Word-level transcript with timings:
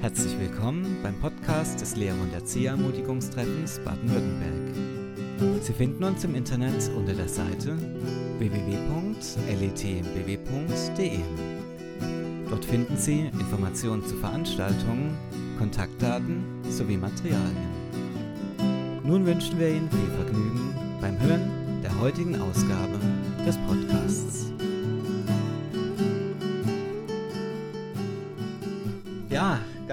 Herzlich 0.00 0.38
willkommen 0.38 0.96
beim 1.02 1.14
Podcast 1.20 1.82
des 1.82 1.94
Lehrer- 1.94 2.22
und 2.22 2.32
Erzieherermutigungstreffens 2.32 3.80
Baden-Württemberg. 3.80 5.62
Sie 5.62 5.74
finden 5.74 6.04
uns 6.04 6.24
im 6.24 6.34
Internet 6.34 6.90
unter 6.96 7.12
der 7.12 7.28
Seite 7.28 7.76
www.letmbw.de. 8.38 9.18
Dort 12.48 12.64
finden 12.64 12.96
Sie 12.96 13.26
Informationen 13.26 14.02
zu 14.06 14.16
Veranstaltungen, 14.16 15.18
Kontaktdaten 15.58 16.44
sowie 16.70 16.96
Materialien. 16.96 17.68
Nun 19.04 19.26
wünschen 19.26 19.58
wir 19.58 19.68
Ihnen 19.68 19.90
viel 19.90 20.10
Vergnügen 20.16 20.74
beim 21.02 21.20
Hören 21.20 21.82
der 21.82 22.00
heutigen 22.00 22.40
Ausgabe 22.40 22.98
des 23.46 23.58
Podcasts. 23.68 24.50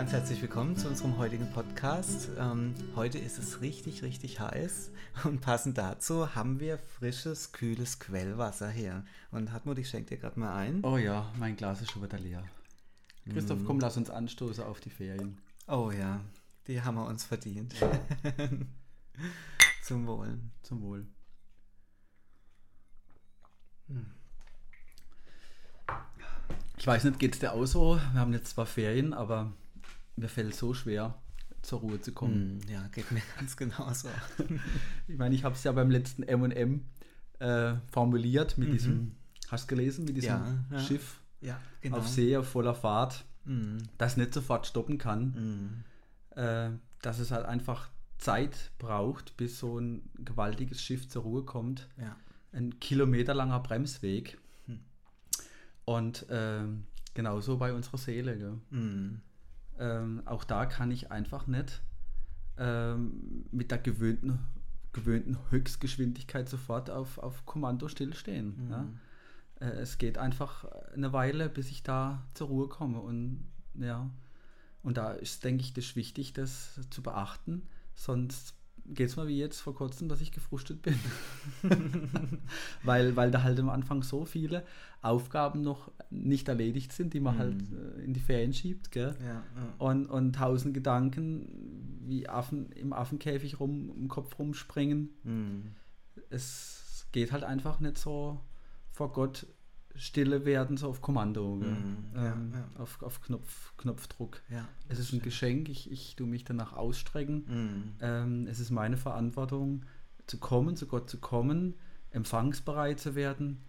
Ganz 0.08 0.20
herzlich 0.20 0.42
willkommen 0.42 0.78
zu 0.78 0.88
unserem 0.88 1.18
heutigen 1.18 1.52
Podcast. 1.52 2.30
Ähm, 2.40 2.74
heute 2.96 3.18
ist 3.18 3.38
es 3.38 3.60
richtig, 3.60 4.04
richtig 4.04 4.40
heiß 4.40 4.90
und 5.26 5.42
passend 5.42 5.78
dazu 5.78 6.34
haben 6.34 6.62
wir 6.62 6.78
frisches, 6.78 7.52
kühles 7.52 8.00
Quellwasser 8.00 8.70
hier. 8.70 9.04
Und 9.32 9.52
Hartmut, 9.52 9.78
ich 9.80 9.90
schenke 9.90 10.16
dir 10.16 10.22
gerade 10.22 10.40
mal 10.40 10.56
ein. 10.56 10.82
Oh 10.86 10.96
ja, 10.96 11.30
mein 11.38 11.58
Glas 11.58 11.82
ist 11.82 11.92
schon 11.92 12.04
wieder 12.04 12.18
leer. 12.20 12.42
Christoph, 13.30 13.60
komm, 13.66 13.82
lass 13.82 13.98
uns 13.98 14.10
anstoßen 14.10 14.64
auf 14.64 14.80
die 14.80 14.92
Ferien. 14.92 15.42
Oh 15.68 15.92
ja, 15.92 16.22
die 16.68 16.82
haben 16.82 16.96
wir 16.96 17.06
uns 17.06 17.26
verdient. 17.26 17.76
Zum 19.84 20.08
Wohl. 20.08 20.40
Zum 20.64 20.84
Wohl. 20.84 21.06
Ich 26.78 26.88
weiß 26.88 27.04
nicht, 27.04 27.20
geht 27.20 27.34
es 27.34 27.40
dir 27.42 27.52
auch 27.52 27.66
so? 27.66 27.98
Wir 28.14 28.22
haben 28.22 28.32
jetzt 28.32 28.52
zwar 28.52 28.66
Ferien, 28.66 29.14
aber 29.14 29.52
mir 30.18 30.28
fällt 30.28 30.54
so 30.56 30.74
schwer, 30.74 31.16
zur 31.62 31.80
Ruhe 31.80 32.00
zu 32.02 32.12
kommen. 32.12 32.62
Hm, 32.62 32.70
ja, 32.70 32.88
geht 32.90 33.12
mir 33.12 33.22
ganz 33.38 33.56
genauso. 33.58 34.10
Ich 35.08 35.18
meine, 35.18 35.34
ich 35.36 35.44
habe 35.44 35.56
es 35.56 35.64
ja 35.64 35.72
beim 35.72 35.90
letzten 35.90 36.24
M&M 36.24 36.86
äh, 37.40 37.76
formuliert 37.92 38.58
mit 38.58 38.74
diesem, 38.74 39.16
hast 39.50 39.64
du 39.72 39.76
gelesen, 39.76 40.06
mit 40.06 40.18
diesem 40.18 40.30
Ja, 40.30 40.66
ja. 40.72 40.80
Schiff 40.80 41.22
Ja, 41.42 41.60
genau. 41.82 41.98
auf 41.98 42.08
See 42.08 42.36
auf 42.36 42.48
voller 42.50 42.76
Fahrt, 42.76 43.24
Hm, 43.46 43.78
das 43.98 44.18
nicht 44.18 44.34
sofort 44.34 44.68
stoppen 44.68 44.98
kann. 44.98 45.84
hm, 46.36 46.44
äh, 46.44 46.70
dass 47.02 47.20
es 47.20 47.32
halt 47.32 47.46
einfach 47.46 47.90
Zeit 48.18 48.72
braucht, 48.80 49.38
bis 49.38 49.60
so 49.60 49.80
ein 49.80 50.10
gewaltiges 50.18 50.82
Schiff 50.82 51.08
zur 51.08 51.22
Ruhe 51.24 51.44
kommt. 51.44 51.88
Ein 52.52 52.80
kilometerlanger 52.80 53.60
Bremsweg. 53.60 54.40
Hm. 54.66 54.80
Und 55.86 56.26
ähm, 56.32 56.86
genauso 57.14 57.58
bei 57.58 57.72
unserer 57.74 57.98
Seele. 58.00 58.36
Gell? 58.38 58.58
Hm, 59.78 59.86
Ähm, 59.86 60.22
auch 60.26 60.44
da 60.44 60.66
kann 60.66 60.92
ich 60.92 61.12
einfach 61.12 61.48
nicht 61.48 61.82
ähm, 62.58 63.46
mit 63.52 63.72
der 63.72 63.78
gewöhnten, 63.78 64.40
gewöhnten 64.94 65.38
Höchstgeschwindigkeit 65.50 66.50
sofort 66.50 66.90
auf, 66.90 67.18
auf 67.20 67.46
Kommando 67.46 67.88
stillstehen. 67.88 68.66
Mhm. 68.66 68.72
Ja? 68.72 68.88
Äh, 69.60 69.80
es 69.82 69.98
geht 69.98 70.18
einfach 70.18 70.66
eine 70.94 71.14
Weile, 71.14 71.50
bis 71.50 71.70
ich 71.70 71.84
da 71.84 72.24
zur 72.34 72.48
Ruhe 72.48 72.68
komme. 72.68 73.00
Und 73.00 73.46
ja, 73.76 74.10
und 74.84 74.98
da 74.98 75.12
ist, 75.12 75.44
denke 75.44 75.64
ich, 75.64 75.74
das 75.74 75.96
wichtig, 75.96 76.34
das 76.34 76.80
zu 76.90 77.04
beachten. 77.04 77.68
Sonst 77.94 78.56
geht 78.94 79.10
es 79.10 79.16
mir 79.18 79.28
wie 79.28 79.38
jetzt 79.38 79.60
vor 79.60 79.76
kurzem, 79.76 80.08
dass 80.10 80.22
ich 80.22 80.32
gefrustet 80.32 80.82
bin. 80.82 80.98
weil, 82.84 83.16
weil 83.16 83.32
da 83.32 83.44
halt 83.44 83.60
am 83.60 83.70
Anfang 83.70 84.04
so 84.04 84.26
viele 84.26 84.64
Aufgaben 85.02 85.62
noch 85.62 85.92
nicht 86.10 86.48
erledigt 86.48 86.92
sind, 86.94 87.14
die 87.14 87.20
man 87.20 87.36
Mhm. 87.36 87.40
halt 87.40 87.62
äh, 87.74 88.04
in 88.04 88.14
die 88.14 88.20
Ferien 88.20 88.54
schiebt. 88.54 88.92
Gell? 88.92 89.16
ja, 89.20 89.26
ja. 89.28 89.44
Und, 89.78 90.08
und 90.08 90.34
tausend 90.36 90.74
Gedanken 90.74 92.00
wie 92.06 92.28
Affen 92.30 92.72
im 92.72 92.94
Affenkäfig 92.94 93.60
rum, 93.60 93.92
im 93.96 94.08
Kopf 94.08 94.38
rumspringen. 94.40 95.10
Hm, 95.24 95.64
Es 96.30 97.08
geht 97.12 97.32
halt 97.32 97.44
einfach 97.44 97.80
nicht 97.80 97.98
so 97.98 98.40
vor 98.92 99.12
Gott 99.12 99.46
stille 99.98 100.46
werden, 100.46 100.78
so 100.78 100.88
auf 100.90 101.02
Kommando? 101.02 101.56
Mhm, 101.56 101.98
ja, 102.16 102.32
ähm, 102.34 102.52
ja. 102.54 102.82
Auf, 102.82 103.02
auf 103.02 103.22
Knopf, 103.22 103.74
Knopfdruck. 103.78 104.42
ja. 104.50 104.68
Es 104.90 105.00
ist 105.00 105.12
ein 105.14 105.22
Geschenk, 105.22 105.70
ich, 105.70 105.92
ich 105.92 106.16
tue 106.16 106.28
mich 106.28 106.44
danach 106.46 106.74
ausstrecken. 106.74 107.46
Hm, 107.48 107.84
Ähm, 108.02 108.48
es 108.48 108.60
ist 108.60 108.70
meine 108.72 108.98
Verantwortung, 108.98 109.84
zu 110.28 110.38
kommen, 110.40 110.76
zu 110.76 110.88
Gott 110.88 111.10
zu 111.10 111.18
kommen, 111.20 111.74
empfangsbereit 112.12 113.00
zu 113.00 113.16
werden. 113.16 113.62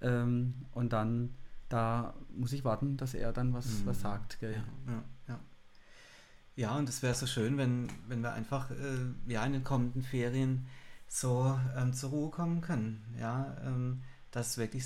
Ähm, 0.00 0.54
und 0.72 0.92
dann, 0.92 1.34
da 1.68 2.14
muss 2.34 2.52
ich 2.52 2.64
warten, 2.64 2.96
dass 2.96 3.14
er 3.14 3.32
dann 3.32 3.52
was, 3.54 3.66
Mhm. 3.66 3.86
was 3.86 4.00
sagt. 4.00 4.38
Ja, 4.40 4.50
ja, 4.50 4.64
ja. 5.28 5.40
Ja, 6.54 6.76
und 6.76 6.86
es 6.88 7.02
wäre 7.02 7.14
so 7.14 7.26
schön, 7.26 7.56
wenn, 7.56 7.88
wenn 8.08 8.20
wir 8.20 8.32
einfach 8.34 8.70
äh, 8.70 8.74
ja, 9.26 9.44
in 9.46 9.52
den 9.54 9.64
kommenden 9.64 10.02
Ferien 10.02 10.66
so 11.08 11.58
ähm, 11.76 11.94
zur 11.94 12.10
Ruhe 12.10 12.30
kommen 12.30 12.60
können. 12.60 13.02
Ja, 13.18 13.56
ähm, 13.64 14.02
dass 14.32 14.48
es 14.50 14.58
wirklich 14.58 14.84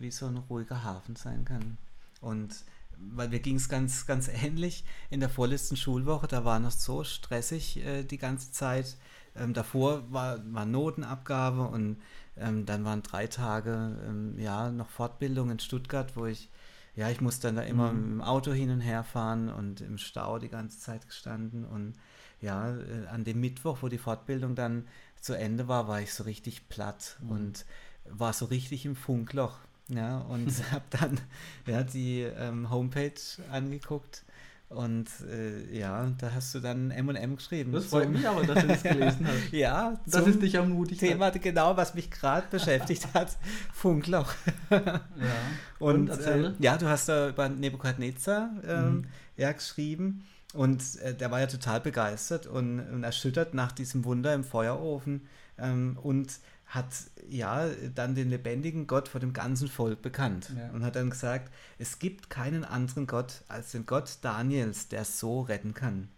wie 0.00 0.10
so 0.10 0.26
ein 0.26 0.36
ruhiger 0.38 0.82
Hafen 0.82 1.16
sein 1.16 1.44
kann. 1.44 1.78
Und 2.20 2.64
weil 2.98 3.28
mir 3.28 3.40
ging 3.40 3.56
es 3.56 3.68
ganz, 3.68 4.06
ganz 4.06 4.28
ähnlich 4.28 4.84
in 5.10 5.20
der 5.20 5.28
vorletzten 5.28 5.76
Schulwoche, 5.76 6.26
da 6.26 6.44
war 6.44 6.58
noch 6.58 6.70
so 6.70 7.04
stressig 7.04 7.78
äh, 7.84 8.02
die 8.04 8.18
ganze 8.18 8.52
Zeit. 8.52 8.96
Ähm, 9.36 9.52
davor 9.54 10.10
war, 10.12 10.40
war 10.52 10.64
Notenabgabe 10.64 11.62
und 11.68 11.98
ähm, 12.38 12.64
dann 12.66 12.84
waren 12.84 13.02
drei 13.02 13.26
Tage 13.26 13.98
ähm, 14.08 14.38
ja, 14.38 14.70
noch 14.70 14.88
Fortbildung 14.88 15.50
in 15.50 15.58
Stuttgart, 15.58 16.16
wo 16.16 16.26
ich 16.26 16.50
ja, 16.94 17.10
ich 17.10 17.20
musste 17.20 17.48
dann 17.48 17.56
da 17.56 17.62
immer 17.62 17.92
Mhm. 17.92 18.20
dem 18.20 18.20
Auto 18.22 18.52
hin 18.52 18.70
und 18.70 18.80
her 18.80 19.04
fahren 19.04 19.50
und 19.50 19.82
im 19.82 19.98
Stau 19.98 20.38
die 20.38 20.48
ganze 20.48 20.80
Zeit 20.80 21.06
gestanden. 21.06 21.66
Und 21.66 21.94
ja, 22.40 22.74
äh, 22.74 23.06
an 23.08 23.24
dem 23.24 23.38
Mittwoch, 23.40 23.78
wo 23.82 23.88
die 23.88 23.98
Fortbildung 23.98 24.54
dann 24.54 24.86
zu 25.20 25.34
Ende 25.34 25.68
war, 25.68 25.88
war 25.88 26.00
ich 26.00 26.14
so 26.14 26.24
richtig 26.24 26.70
platt 26.70 27.18
Mhm. 27.20 27.30
und 27.30 27.66
war 28.10 28.32
so 28.32 28.46
richtig 28.46 28.84
im 28.84 28.96
Funkloch. 28.96 29.58
Ja, 29.88 30.18
und 30.18 30.48
habe 30.72 30.84
dann 30.90 31.20
ja, 31.66 31.82
die 31.82 32.22
ähm, 32.22 32.70
Homepage 32.70 33.12
angeguckt 33.52 34.24
und 34.68 35.06
äh, 35.30 35.78
ja, 35.78 36.10
da 36.18 36.32
hast 36.34 36.52
du 36.56 36.58
dann 36.60 36.90
M&M 36.90 37.36
geschrieben. 37.36 37.70
Das 37.70 37.84
freut 37.86 38.10
mich 38.10 38.26
aber, 38.26 38.44
dass 38.44 38.62
du 38.62 38.66
das 38.66 38.82
gelesen 38.82 39.24
hast. 39.24 39.36
Ja, 39.52 39.96
Das 40.06 40.26
ist 40.26 40.42
dich 40.42 40.54
ermutigt. 40.56 41.00
hat. 41.02 41.08
Thema, 41.08 41.30
genau, 41.30 41.76
was 41.76 41.94
mich 41.94 42.10
gerade 42.10 42.48
beschäftigt 42.50 43.06
hat, 43.14 43.36
Funkloch. 43.72 44.34
Ja. 44.70 45.00
Und, 45.78 46.10
Und, 46.10 46.20
äh, 46.20 46.50
ja, 46.58 46.76
du 46.78 46.88
hast 46.88 47.08
da 47.08 47.28
über 47.28 47.48
Nebukadnezar 47.48 48.50
ähm, 48.66 48.94
Mhm. 48.96 49.04
ja, 49.36 49.52
geschrieben 49.52 50.24
und 50.52 50.82
äh, 51.02 51.14
der 51.14 51.30
war 51.30 51.38
ja 51.38 51.46
total 51.46 51.80
begeistert 51.80 52.48
und, 52.48 52.80
und 52.80 53.04
erschüttert 53.04 53.54
nach 53.54 53.70
diesem 53.70 54.04
Wunder 54.04 54.34
im 54.34 54.42
Feuerofen 54.42 55.28
ähm, 55.58 55.96
und 56.02 56.32
hat 56.66 56.86
ja 57.28 57.68
dann 57.94 58.14
den 58.14 58.28
lebendigen 58.28 58.86
Gott 58.86 59.08
vor 59.08 59.20
dem 59.20 59.32
ganzen 59.32 59.68
Volk 59.68 60.02
bekannt 60.02 60.52
Ja. 60.56 60.70
und 60.70 60.84
hat 60.84 60.96
dann 60.96 61.10
gesagt, 61.10 61.52
es 61.78 61.98
gibt 61.98 62.28
keinen 62.28 62.64
anderen 62.64 63.06
Gott 63.06 63.42
als 63.48 63.70
den 63.72 63.86
Gott 63.86 64.18
Daniels, 64.22 64.88
der 64.88 65.04
so 65.04 65.42
retten 65.42 65.74
kann. 65.74 66.08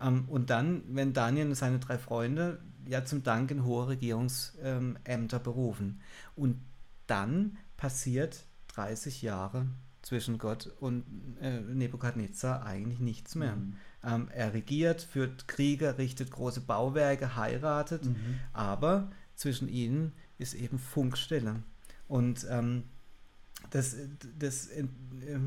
Ähm, 0.00 0.24
und 0.28 0.50
dann, 0.50 0.82
wenn 0.88 1.12
Daniel 1.14 1.48
und 1.48 1.54
seine 1.54 1.78
drei 1.78 1.98
Freunde 1.98 2.60
ja 2.86 3.04
zum 3.04 3.22
Dank 3.22 3.50
in 3.50 3.64
hohe 3.64 3.88
Regierungsämter 3.88 5.38
berufen. 5.38 6.00
Und 6.36 6.60
dann 7.06 7.56
passiert 7.76 8.44
30 8.74 9.22
Jahre 9.22 9.66
zwischen 10.02 10.38
Gott 10.38 10.72
und 10.80 11.04
äh, 11.40 11.60
Nebukadnezar 11.60 12.64
eigentlich 12.64 13.00
nichts 13.00 13.34
mehr. 13.34 13.56
Mhm. 13.56 13.76
Ähm, 14.02 14.28
er 14.34 14.54
regiert, 14.54 15.02
führt 15.02 15.46
Kriege, 15.46 15.98
richtet 15.98 16.30
große 16.30 16.62
Bauwerke, 16.62 17.36
heiratet, 17.36 18.06
Mhm. 18.06 18.38
aber 18.54 19.10
zwischen 19.40 19.68
ihnen 19.68 20.12
ist 20.38 20.54
eben 20.54 20.78
Funkstille. 20.78 21.62
Und 22.08 22.46
ähm, 22.50 22.84
das, 23.70 23.96
das 24.38 24.68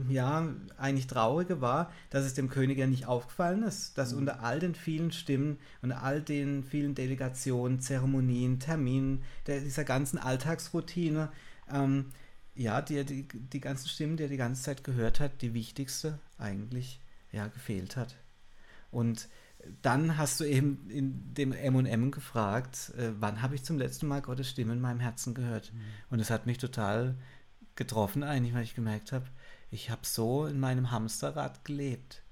ja, 0.10 0.48
eigentlich 0.78 1.08
Traurige 1.08 1.62
war, 1.62 1.92
dass 2.10 2.26
es 2.26 2.34
dem 2.34 2.50
König 2.50 2.78
ja 2.78 2.88
nicht 2.88 3.06
aufgefallen 3.06 3.64
ist, 3.64 3.98
dass 3.98 4.12
Mhm. 4.12 4.20
unter 4.20 4.42
all 4.42 4.60
den 4.60 4.76
vielen 4.76 5.12
Stimmen 5.12 5.58
und 5.82 5.92
all 5.92 6.22
den 6.22 6.64
vielen 6.64 6.96
Delegationen, 6.96 7.82
Zeremonien, 7.82 8.60
Terminen, 8.60 9.24
der, 9.46 9.60
dieser 9.60 9.84
ganzen 9.84 10.18
Alltagsroutine, 10.18 11.32
ähm, 11.72 12.10
ja, 12.56 12.82
die, 12.82 13.04
die, 13.04 13.28
die 13.28 13.60
ganzen 13.60 13.90
Stimmen, 13.90 14.18
die 14.18 14.24
er 14.24 14.30
die 14.30 14.38
ganze 14.38 14.64
Zeit 14.64 14.84
gehört 14.84 15.20
hat, 15.20 15.42
die 15.42 15.54
wichtigste 15.54 16.20
eigentlich 16.38 17.00
ja, 17.32 17.48
gefehlt 17.48 17.96
hat. 17.96 18.16
Und 18.92 19.28
dann 19.82 20.18
hast 20.18 20.40
du 20.40 20.44
eben 20.44 20.90
in 20.90 21.34
dem 21.34 21.52
M&M 21.54 22.12
gefragt, 22.12 22.94
äh, 22.98 23.12
wann 23.20 23.42
habe 23.42 23.56
ich 23.56 23.64
zum 23.64 23.78
letzten 23.78 24.08
Mal 24.08 24.22
Gottes 24.22 24.50
Stimme 24.50 24.74
in 24.74 24.82
meinem 24.82 25.00
Herzen 25.00 25.34
gehört? 25.34 25.72
Und 26.10 26.20
es 26.20 26.30
hat 26.30 26.46
mich 26.46 26.58
total 26.58 27.16
getroffen 27.76 28.24
eigentlich, 28.24 28.54
weil 28.54 28.64
ich 28.64 28.76
gemerkt 28.76 29.12
habe, 29.12 29.26
ich 29.72 29.90
habe 29.90 30.02
so 30.04 30.46
in 30.46 30.60
meinem 30.60 30.92
Hamsterrad 30.92 31.66
gelebt, 31.66 32.24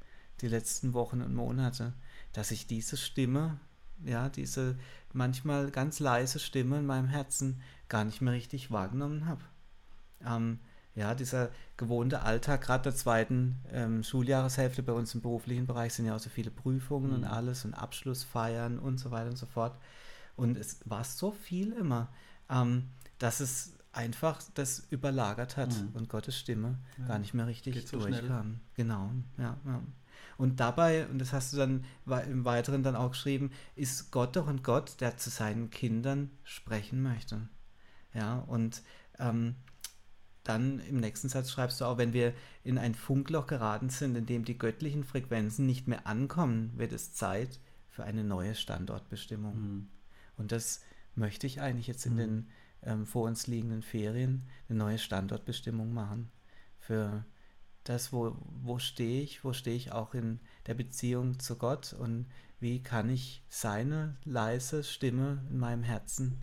die 0.41 0.47
letzten 0.47 0.93
Wochen 0.93 1.21
und 1.21 1.33
Monate, 1.33 1.93
dass 2.33 2.51
ich 2.51 2.67
diese 2.67 2.97
Stimme, 2.97 3.59
ja, 4.03 4.29
diese 4.29 4.77
manchmal 5.13 5.71
ganz 5.71 5.99
leise 5.99 6.39
Stimme 6.39 6.79
in 6.79 6.85
meinem 6.85 7.07
Herzen 7.07 7.61
gar 7.89 8.03
nicht 8.03 8.21
mehr 8.21 8.33
richtig 8.33 8.71
wahrgenommen 8.71 9.25
habe. 9.25 9.43
Ähm, 10.25 10.59
ja, 10.95 11.15
dieser 11.15 11.49
gewohnte 11.77 12.21
Alltag, 12.21 12.61
gerade 12.61 12.83
der 12.83 12.95
zweiten 12.95 13.59
ähm, 13.71 14.03
Schuljahreshälfte 14.03 14.83
bei 14.83 14.93
uns 14.93 15.15
im 15.15 15.21
beruflichen 15.21 15.65
Bereich 15.65 15.93
sind 15.93 16.05
ja 16.05 16.15
auch 16.15 16.19
so 16.19 16.29
viele 16.29 16.51
Prüfungen 16.51 17.09
mhm. 17.09 17.15
und 17.15 17.23
alles 17.23 17.63
und 17.65 17.73
Abschlussfeiern 17.73 18.77
und 18.77 18.97
so 18.97 19.11
weiter 19.11 19.29
und 19.29 19.37
so 19.37 19.45
fort. 19.45 19.77
Und 20.35 20.57
es 20.57 20.79
war 20.85 21.03
so 21.03 21.31
viel 21.31 21.71
immer, 21.73 22.09
ähm, 22.49 22.89
dass 23.19 23.39
es 23.39 23.77
einfach 23.93 24.41
das 24.53 24.87
überlagert 24.89 25.57
hat 25.57 25.69
mhm. 25.69 25.89
und 25.93 26.09
Gottes 26.09 26.37
Stimme 26.37 26.79
ja. 26.97 27.07
gar 27.07 27.19
nicht 27.19 27.33
mehr 27.33 27.47
richtig 27.47 27.87
so 27.87 27.99
durchkam. 27.99 28.59
Genau, 28.75 29.11
ja, 29.37 29.57
ja. 29.65 29.81
Und 30.37 30.59
dabei, 30.59 31.07
und 31.07 31.19
das 31.19 31.33
hast 31.33 31.53
du 31.53 31.57
dann 31.57 31.85
im 32.29 32.45
Weiteren 32.45 32.83
dann 32.83 32.95
auch 32.95 33.11
geschrieben, 33.11 33.51
ist 33.75 34.11
Gott 34.11 34.35
doch 34.35 34.47
ein 34.47 34.63
Gott, 34.63 34.99
der 34.99 35.17
zu 35.17 35.29
seinen 35.29 35.69
Kindern 35.69 36.31
sprechen 36.43 37.03
möchte. 37.03 37.47
Ja, 38.13 38.39
und 38.39 38.81
ähm, 39.19 39.55
dann 40.43 40.79
im 40.79 40.99
nächsten 40.99 41.29
Satz 41.29 41.51
schreibst 41.51 41.81
du 41.81 41.85
auch, 41.85 41.97
wenn 41.97 42.13
wir 42.13 42.33
in 42.63 42.77
ein 42.77 42.95
Funkloch 42.95 43.47
geraten 43.47 43.89
sind, 43.89 44.15
in 44.15 44.25
dem 44.25 44.45
die 44.45 44.57
göttlichen 44.57 45.03
Frequenzen 45.03 45.65
nicht 45.65 45.87
mehr 45.87 46.07
ankommen, 46.07 46.71
wird 46.75 46.93
es 46.93 47.13
Zeit 47.13 47.59
für 47.89 48.03
eine 48.03 48.23
neue 48.23 48.55
Standortbestimmung. 48.55 49.55
Mhm. 49.55 49.87
Und 50.37 50.51
das 50.51 50.81
möchte 51.15 51.45
ich 51.45 51.61
eigentlich 51.61 51.87
jetzt 51.87 52.05
in 52.05 52.13
mhm. 52.13 52.17
den 52.17 52.47
ähm, 52.83 53.05
vor 53.05 53.27
uns 53.27 53.47
liegenden 53.47 53.83
Ferien 53.83 54.43
eine 54.67 54.79
neue 54.79 54.97
Standortbestimmung 54.97 55.93
machen. 55.93 56.31
Für 56.79 57.25
das, 57.83 58.11
wo, 58.11 58.35
wo 58.63 58.79
stehe 58.79 59.21
ich, 59.21 59.43
wo 59.43 59.53
stehe 59.53 59.75
ich 59.75 59.91
auch 59.91 60.13
in 60.13 60.39
der 60.67 60.73
Beziehung 60.73 61.39
zu 61.39 61.57
Gott 61.57 61.93
und 61.93 62.27
wie 62.59 62.81
kann 62.81 63.09
ich 63.09 63.43
seine 63.49 64.17
leise 64.23 64.83
Stimme 64.83 65.43
in 65.49 65.57
meinem 65.57 65.83
Herzen, 65.83 66.41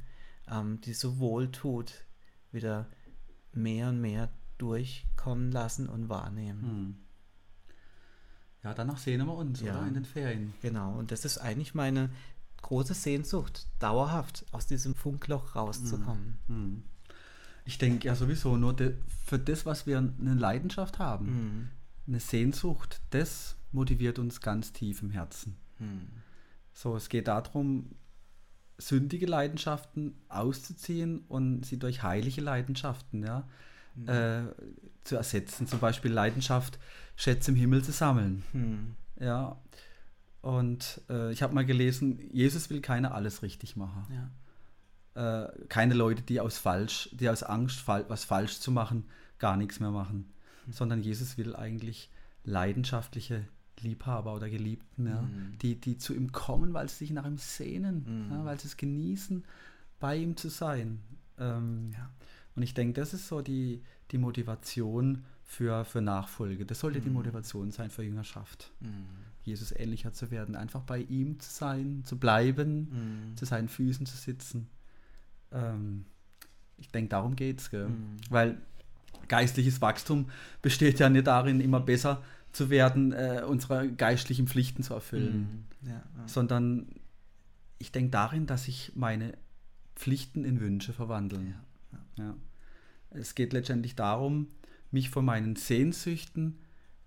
ähm, 0.50 0.81
die 0.81 0.95
so 0.95 1.19
wohl 1.19 1.50
tut, 1.50 2.05
wieder 2.50 2.87
mehr 3.59 3.89
und 3.89 4.01
mehr 4.01 4.31
durchkommen 4.59 5.53
lassen 5.53 5.89
und 5.89 6.09
wahrnehmen. 6.09 6.63
Hm. 6.63 6.97
Ja, 8.65 8.75
danach 8.75 8.99
sehen 8.99 9.25
wir 9.25 9.35
uns, 9.35 9.61
ja, 9.61 9.79
oder? 9.79 9.87
In 9.87 9.95
den 9.95 10.05
Ferien. 10.05 10.55
Genau, 10.61 10.99
und 10.99 11.13
das 11.13 11.25
ist 11.25 11.39
eigentlich 11.39 11.75
meine 11.75 12.11
große 12.63 12.95
Sehnsucht, 12.95 13.67
dauerhaft 13.79 14.45
aus 14.53 14.67
diesem 14.67 14.95
Funkloch 14.95 15.55
rauszukommen. 15.55 16.39
Hm. 16.47 16.57
hm. 16.57 16.83
Ich 17.65 17.77
denke 17.77 18.07
ja 18.07 18.15
sowieso 18.15 18.57
nur 18.57 18.75
de, 18.75 18.95
für 19.27 19.39
das, 19.39 19.67
was 19.67 19.87
wir 19.87 19.99
eine 19.99 20.35
Leidenschaft 20.35 20.99
haben, 20.99 21.27
hm. 21.27 21.69
eine 22.07 22.21
Sehnsucht, 22.21 23.03
das 23.11 23.57
motiviert 23.73 24.19
uns 24.19 24.41
ganz 24.41 24.73
tief 24.73 25.03
im 25.03 25.11
Herzen. 25.11 25.57
Hm. 25.77 26.09
So, 26.73 26.97
es 26.97 27.09
geht 27.09 27.29
darum, 27.29 27.91
sündige 28.79 29.27
Leidenschaften 29.27 30.15
auszuziehen 30.29 31.25
und 31.29 31.67
sie 31.67 31.79
durch 31.79 32.03
heilige 32.03 32.41
Leidenschaften 32.41 33.25
ja, 33.25 33.47
mhm. 33.97 34.09
äh, 34.09 34.43
zu 35.05 35.17
ersetzen. 35.17 35.67
Zum 35.67 35.81
Beispiel 35.81 36.13
Leidenschaft, 36.13 36.79
Schätze 37.17 37.51
im 37.51 37.57
Himmel 37.57 37.83
zu 37.83 37.93
sammeln. 37.93 38.45
Mhm. 38.53 38.95
Ja. 39.21 39.61
Und 40.41 41.01
äh, 41.11 41.33
ich 41.33 41.43
habe 41.43 41.55
mal 41.55 41.67
gelesen, 41.67 42.21
Jesus 42.33 42.71
will 42.71 42.81
keiner 42.81 43.15
alles 43.15 43.43
richtig 43.43 43.77
machen. 43.77 44.07
Ja. 45.15 45.45
Äh, 45.45 45.67
keine 45.69 45.95
Leute, 45.95 46.23
die 46.23 46.41
aus 46.41 46.59
falsch, 46.59 47.11
die 47.13 47.29
aus 47.29 47.43
Angst, 47.43 47.87
was 47.89 48.25
falsch 48.25 48.61
zu 48.61 48.71
machen, 48.71 49.05
gar 49.39 49.57
nichts 49.57 49.81
mehr 49.81 49.91
machen. 49.91 50.33
Mhm. 50.67 50.73
Sondern 50.73 51.03
Jesus 51.03 51.37
will 51.37 51.57
eigentlich 51.57 52.11
leidenschaftliche 52.45 53.45
Liebhaber 53.83 54.35
oder 54.35 54.49
Geliebten, 54.51 55.07
ja, 55.07 55.23
mhm. 55.23 55.59
die, 55.63 55.77
die 55.77 55.99
zu 55.99 56.15
ihm 56.15 56.33
kommen, 56.33 56.75
weil 56.75 56.89
sie 56.89 56.97
sich 56.97 57.11
nach 57.11 57.27
ihm 57.27 57.39
sehnen, 57.39 58.27
mhm. 58.27 58.33
ja, 58.33 58.45
weil 58.45 58.59
sie 58.59 58.69
es 58.69 58.77
genießen, 58.77 59.45
bei 60.01 60.17
ihm 60.17 60.37
zu 60.37 60.49
sein. 60.49 61.01
Ähm, 61.39 61.93
ja. 61.93 62.11
Und 62.55 62.63
ich 62.63 62.75
denke, 62.75 63.01
das 63.01 63.15
ist 63.15 63.29
so 63.29 63.41
die, 63.41 63.83
die 64.11 64.19
Motivation 64.19 65.25
für, 65.45 65.85
für 65.85 66.01
Nachfolge. 66.01 66.67
Das 66.67 66.81
sollte 66.81 67.01
mhm. 67.01 67.05
die 67.05 67.11
Motivation 67.11 67.71
sein 67.71 67.91
für 67.91 68.03
Jüngerschaft. 68.03 68.73
Mhm. 68.81 69.07
Jesus 69.43 69.73
ähnlicher 69.73 70.13
zu 70.13 70.31
werden, 70.31 70.57
einfach 70.57 70.83
bei 70.83 70.99
ihm 70.99 71.41
zu 71.41 71.51
sein, 71.51 72.03
zu 72.05 72.19
bleiben, 72.19 73.31
mhm. 73.31 73.37
zu 73.37 73.45
seinen 73.47 73.69
Füßen 73.69 74.07
zu 74.07 74.17
sitzen. 74.17 74.69
Ähm, 75.53 76.05
ich 76.77 76.91
denke, 76.91 77.11
darum 77.11 77.35
geht 77.35 77.61
es. 77.61 77.73
Mhm. 77.73 78.17
Weil 78.29 78.59
geistliches 79.29 79.81
Wachstum 79.81 80.29
besteht 80.63 80.99
ja 80.99 81.09
nicht 81.09 81.27
darin, 81.27 81.61
immer 81.61 81.81
besser 81.81 82.17
zu 82.17 82.29
zu 82.59 82.71
werden, 82.71 83.13
äh, 83.13 83.45
unsere 83.47 83.89
geistlichen 83.89 84.49
Pflichten 84.49 84.83
zu 84.83 84.93
erfüllen, 84.93 85.67
mhm. 85.81 85.89
ja, 85.89 85.95
ja. 85.95 86.27
sondern 86.27 86.89
ich 87.79 87.93
denke 87.93 88.11
darin, 88.11 88.47
dass 88.47 88.65
sich 88.65 88.91
meine 88.97 89.39
Pflichten 89.95 90.45
in 90.45 90.61
Wünsche 90.61 90.93
verwandeln. 90.93 91.55
Ja, 92.17 92.35
es 93.11 93.37
geht 93.37 93.53
letztendlich 93.53 93.95
darum, 93.95 94.49
mich 94.91 95.09
von 95.09 95.25
meinen 95.25 95.55
Sehnsüchten 95.55 96.59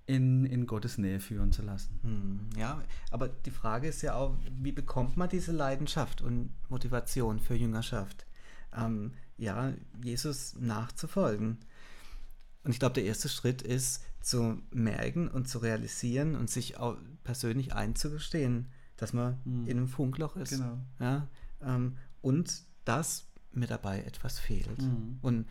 in, 0.06 0.46
in 0.46 0.68
Gottes 0.68 0.98
Nähe 0.98 1.20
führen 1.20 1.52
zu 1.52 1.64
lassen. 1.64 2.00
Mhm. 2.02 2.58
Ja, 2.58 2.82
aber 3.10 3.28
die 3.28 3.52
Frage 3.52 3.90
ist 3.90 4.02
ja 4.04 4.16
auch, 4.16 4.38
wie 4.58 4.72
bekommt 4.72 5.18
man 5.18 5.28
diese 5.28 5.52
Leidenschaft 5.52 6.22
und 6.22 6.52
Motivation 6.70 7.40
für 7.40 7.56
Jüngerschaft? 7.56 8.26
Ähm, 8.74 9.16
ja, 9.38 9.74
Jesus 10.02 10.56
nachzufolgen. 10.60 11.58
Und 12.64 12.72
ich 12.72 12.80
glaube, 12.80 12.94
der 12.94 13.06
erste 13.06 13.30
Schritt 13.30 13.62
ist, 13.62 14.04
zu 14.22 14.62
merken 14.72 15.28
und 15.28 15.48
zu 15.48 15.60
realisieren 15.60 16.36
und 16.36 16.50
sich 16.50 16.78
auch 16.78 16.98
persönlich 17.24 17.74
einzugestehen, 17.74 18.68
dass 18.98 19.14
man 19.14 19.40
mhm. 19.46 19.68
in 19.68 19.78
einem 19.78 19.88
Funkloch 19.88 20.36
ist. 20.36 20.52
Genau. 20.52 20.78
Ja, 21.00 21.28
ähm, 21.62 21.98
und 22.22 22.64
dass 22.86 23.26
mir 23.52 23.68
dabei 23.68 24.04
etwas 24.04 24.40
fehlt. 24.40 24.80
Mhm. 24.80 25.18
Und 25.22 25.46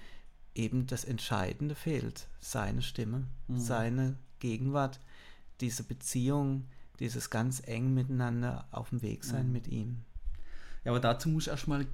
eben 0.54 0.86
das 0.86 1.04
Entscheidende 1.04 1.74
fehlt, 1.74 2.28
seine 2.38 2.82
Stimme, 2.82 3.26
mhm. 3.48 3.58
seine 3.58 4.16
Gegenwart, 4.38 5.00
diese 5.60 5.82
Beziehung, 5.82 6.66
dieses 7.00 7.30
ganz 7.30 7.62
eng 7.66 7.92
miteinander 7.92 8.66
auf 8.70 8.90
dem 8.90 9.02
Weg 9.02 9.24
sein 9.24 9.52
mit 9.52 9.68
ihm. 9.68 10.02
Ja, 10.84 10.92
aber 10.92 11.00
dazu 11.00 11.28
muss 11.28 11.44
ich 11.44 11.50
erstmal 11.50 11.86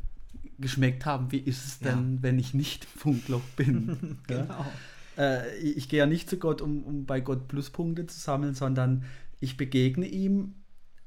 geschmeckt 0.59 1.07
haben, 1.07 1.33
wie 1.33 1.39
ist 1.39 1.65
es 1.65 1.79
denn, 1.79 2.17
ja. 2.17 2.23
wenn 2.23 2.39
ich 2.39 2.55
nicht 2.55 2.85
im 2.85 3.01
Funkloch 3.01 3.43
bin? 3.57 4.19
genau 4.27 4.67
äh, 5.17 5.57
ich 5.59 5.89
gehe 5.89 5.99
ja 5.99 6.07
nicht 6.07 6.29
zu 6.29 6.39
Gott, 6.39 6.61
um, 6.61 6.83
um 6.85 7.07
bei 7.07 7.21
Gott 7.21 7.49
Pluspunkte 7.49 8.07
zu 8.07 8.19
sammeln, 8.19 8.55
sondern 8.55 9.05
ich 9.41 9.57
begegne 9.57 10.07
ihm, 10.07 10.55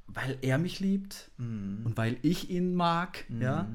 weil 0.07 0.38
er 0.41 0.57
mich 0.57 0.79
liebt 0.79 1.31
mm. 1.38 1.85
und 1.85 1.97
weil 1.97 2.17
ich 2.21 2.50
ihn 2.50 2.73
mag. 2.73 3.25
Mm. 3.29 3.41
Ja? 3.41 3.67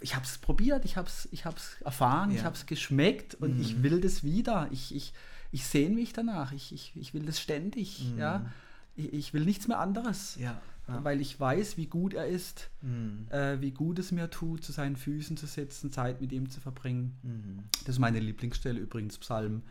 Ich 0.00 0.14
habe 0.14 0.24
es 0.24 0.38
probiert, 0.38 0.84
ich 0.84 0.96
habe 0.96 1.08
es 1.08 1.28
ich 1.30 1.44
erfahren, 1.84 2.30
ja. 2.30 2.36
ich 2.36 2.44
habe 2.44 2.56
es 2.56 2.66
geschmeckt 2.66 3.34
und 3.36 3.58
mm. 3.58 3.60
ich 3.60 3.82
will 3.82 4.00
das 4.00 4.24
wieder. 4.24 4.68
Ich, 4.72 4.94
ich, 4.94 5.12
ich 5.50 5.64
sehne 5.64 5.94
mich 5.94 6.12
danach, 6.12 6.52
ich, 6.52 6.72
ich, 6.72 6.92
ich 6.96 7.14
will 7.14 7.24
das 7.24 7.40
ständig. 7.40 8.04
Ja? 8.18 8.50
Ich, 8.94 9.12
ich 9.12 9.34
will 9.34 9.44
nichts 9.44 9.68
mehr 9.68 9.78
anderes. 9.78 10.36
Ja 10.36 10.60
ja. 10.88 11.04
weil 11.04 11.20
ich 11.20 11.38
weiß, 11.38 11.76
wie 11.76 11.86
gut 11.86 12.14
er 12.14 12.26
ist, 12.26 12.70
mhm. 12.80 13.26
äh, 13.30 13.60
wie 13.60 13.70
gut 13.70 13.98
es 13.98 14.12
mir 14.12 14.30
tut, 14.30 14.64
zu 14.64 14.72
seinen 14.72 14.96
Füßen 14.96 15.36
zu 15.36 15.46
sitzen, 15.46 15.92
Zeit 15.92 16.20
mit 16.20 16.32
ihm 16.32 16.50
zu 16.50 16.60
verbringen. 16.60 17.16
Mhm. 17.22 17.64
Das 17.80 17.96
ist 17.96 17.98
meine 17.98 18.20
Lieblingsstelle 18.20 18.80
übrigens, 18.80 19.18
Psalm, 19.18 19.62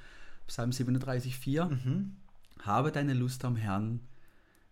Psalm 0.48 0.72
37, 0.72 1.38
4. 1.38 1.66
Mhm. 1.66 2.16
Habe 2.62 2.92
deine 2.92 3.14
Lust 3.14 3.44
am 3.44 3.56
Herrn, 3.56 4.02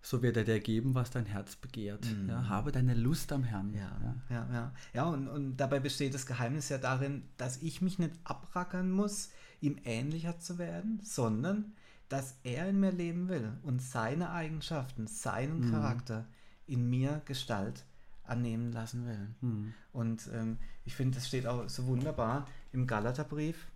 so 0.02 0.22
wird 0.22 0.38
er 0.38 0.46
dir 0.46 0.60
geben, 0.60 0.96
was 0.96 1.12
dein 1.12 1.26
Herz 1.26 1.56
begehrt. 1.56 2.06
Mhm. 2.06 2.30
Ja, 2.30 2.48
habe 2.48 2.72
deine 2.72 2.94
Lust 2.94 3.32
am 3.34 3.44
Herrn. 3.44 3.74
Ja, 3.74 3.98
ja, 4.02 4.16
ja. 4.30 4.48
Ja, 4.54 4.74
ja 4.94 5.04
und, 5.06 5.28
und 5.28 5.58
dabei 5.58 5.80
besteht 5.80 6.14
das 6.14 6.26
Geheimnis 6.26 6.70
ja 6.70 6.78
darin, 6.78 7.24
dass 7.38 7.58
ich 7.58 7.82
mich 7.82 8.00
nicht 8.00 8.14
abrackern 8.24 8.92
muss, 8.92 9.32
ihm 9.60 9.78
ähnlicher 9.84 10.40
zu 10.40 10.58
werden, 10.58 11.02
sondern 11.04 11.74
dass 12.10 12.36
er 12.44 12.68
in 12.68 12.80
mir 12.80 12.92
leben 12.92 13.30
will 13.30 13.54
und 13.64 13.82
seine 13.82 14.32
Eigenschaften, 14.32 15.08
seinen 15.08 15.68
mhm. 15.68 15.72
Charakter 15.72 16.26
in 16.66 16.90
mir 16.90 17.22
Gestalt 17.26 17.86
annehmen 18.24 18.72
lassen 18.72 19.06
will. 19.06 19.28
Mhm. 19.42 19.74
Und 19.94 20.30
ähm, 20.34 20.58
ich 20.86 20.96
finde, 20.96 21.16
das 21.16 21.28
steht 21.28 21.46
auch 21.46 21.70
so 21.70 21.86
wunderbar 21.86 22.48
im 22.74 22.88
Galaterbrief. 22.88 23.68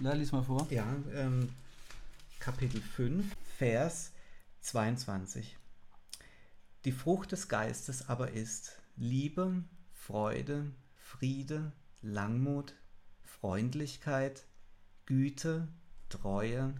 Ja, 0.00 0.12
lies 0.12 0.32
mal 0.32 0.42
vor. 0.42 0.66
Ja, 0.70 0.86
ähm, 1.14 1.50
Kapitel 2.40 2.80
5, 2.80 3.24
Vers 3.56 4.12
22. 4.60 5.56
Die 6.84 6.92
Frucht 6.92 7.32
des 7.32 7.48
Geistes 7.48 8.08
aber 8.08 8.32
ist 8.32 8.78
Liebe, 8.96 9.62
Freude, 9.92 10.70
Friede, 10.96 11.72
Langmut, 12.02 12.74
Freundlichkeit, 13.22 14.44
Güte, 15.06 15.68
Treue, 16.10 16.74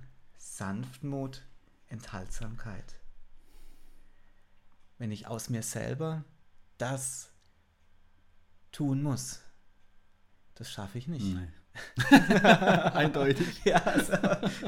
Sanftmut, 0.44 1.42
Enthaltsamkeit. 1.88 3.00
Wenn 4.98 5.10
ich 5.10 5.26
aus 5.26 5.48
mir 5.48 5.62
selber 5.62 6.24
das 6.78 7.32
tun 8.70 9.02
muss, 9.02 9.40
das 10.54 10.70
schaffe 10.70 10.98
ich 10.98 11.08
nicht. 11.08 11.34
Nee. 11.34 11.48
Eindeutig. 12.92 13.64
Ja, 13.64 13.82
also, 13.82 14.12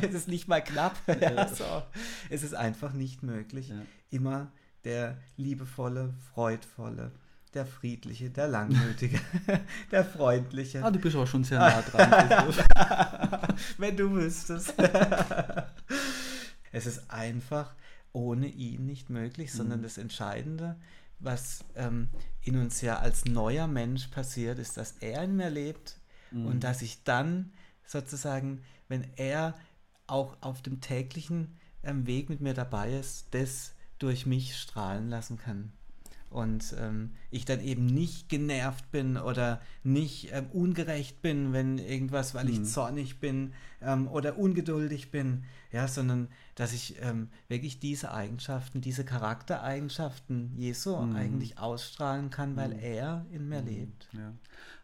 es 0.00 0.14
ist 0.14 0.28
nicht 0.28 0.48
mal 0.48 0.62
knapp. 0.62 0.96
Ja, 1.20 1.46
so. 1.46 1.82
Es 2.30 2.42
ist 2.42 2.54
einfach 2.54 2.92
nicht 2.92 3.22
möglich, 3.22 3.68
ja. 3.68 3.82
immer 4.10 4.50
der 4.82 5.20
liebevolle, 5.36 6.14
freudvolle, 6.32 7.12
der 7.56 7.66
Friedliche, 7.66 8.30
der 8.30 8.48
Langmütige, 8.48 9.18
der 9.90 10.04
Freundliche. 10.04 10.84
Ah, 10.84 10.90
du 10.90 10.98
bist 10.98 11.16
aber 11.16 11.26
schon 11.26 11.42
sehr 11.42 11.58
nah 11.58 11.82
dran. 11.82 12.54
Wenn 13.78 13.96
du 13.96 14.12
wüsstest. 14.12 14.74
es 16.72 16.86
ist 16.86 17.10
einfach 17.10 17.74
ohne 18.12 18.46
ihn 18.46 18.84
nicht 18.84 19.10
möglich, 19.10 19.52
sondern 19.52 19.80
mhm. 19.80 19.84
das 19.84 19.98
Entscheidende, 19.98 20.76
was 21.18 21.64
ähm, 21.74 22.10
in 22.42 22.58
uns 22.58 22.82
ja 22.82 22.98
als 22.98 23.24
neuer 23.24 23.66
Mensch 23.66 24.08
passiert, 24.08 24.58
ist, 24.58 24.76
dass 24.76 24.92
er 25.00 25.24
in 25.24 25.36
mir 25.36 25.50
lebt 25.50 25.98
mhm. 26.30 26.46
und 26.46 26.64
dass 26.64 26.82
ich 26.82 27.04
dann 27.04 27.52
sozusagen, 27.86 28.62
wenn 28.88 29.06
er 29.16 29.54
auch 30.06 30.36
auf 30.42 30.60
dem 30.60 30.82
täglichen 30.82 31.56
ähm, 31.82 32.06
Weg 32.06 32.28
mit 32.28 32.42
mir 32.42 32.54
dabei 32.54 32.92
ist, 32.92 33.28
das 33.30 33.72
durch 33.98 34.26
mich 34.26 34.56
strahlen 34.56 35.08
lassen 35.08 35.38
kann 35.38 35.72
und 36.30 36.74
ähm, 36.78 37.12
ich 37.30 37.44
dann 37.44 37.60
eben 37.60 37.86
nicht 37.86 38.28
genervt 38.28 38.90
bin 38.90 39.16
oder 39.16 39.60
nicht 39.82 40.30
ähm, 40.32 40.46
ungerecht 40.52 41.22
bin, 41.22 41.52
wenn 41.52 41.78
irgendwas, 41.78 42.34
weil 42.34 42.48
ich 42.48 42.60
mhm. 42.60 42.64
zornig 42.64 43.20
bin 43.20 43.52
ähm, 43.80 44.08
oder 44.08 44.38
ungeduldig 44.38 45.10
bin, 45.10 45.44
ja, 45.72 45.88
sondern 45.88 46.28
dass 46.54 46.72
ich 46.72 46.96
ähm, 47.00 47.28
wirklich 47.48 47.78
diese 47.80 48.12
Eigenschaften, 48.12 48.80
diese 48.80 49.04
Charaktereigenschaften 49.04 50.56
Jesu 50.56 50.96
mhm. 50.96 51.16
eigentlich 51.16 51.58
ausstrahlen 51.58 52.30
kann, 52.30 52.56
weil 52.56 52.74
mhm. 52.74 52.80
er 52.80 53.26
in 53.30 53.48
mir 53.48 53.62
mhm. 53.62 53.68
lebt. 53.68 54.08
Ja. 54.12 54.32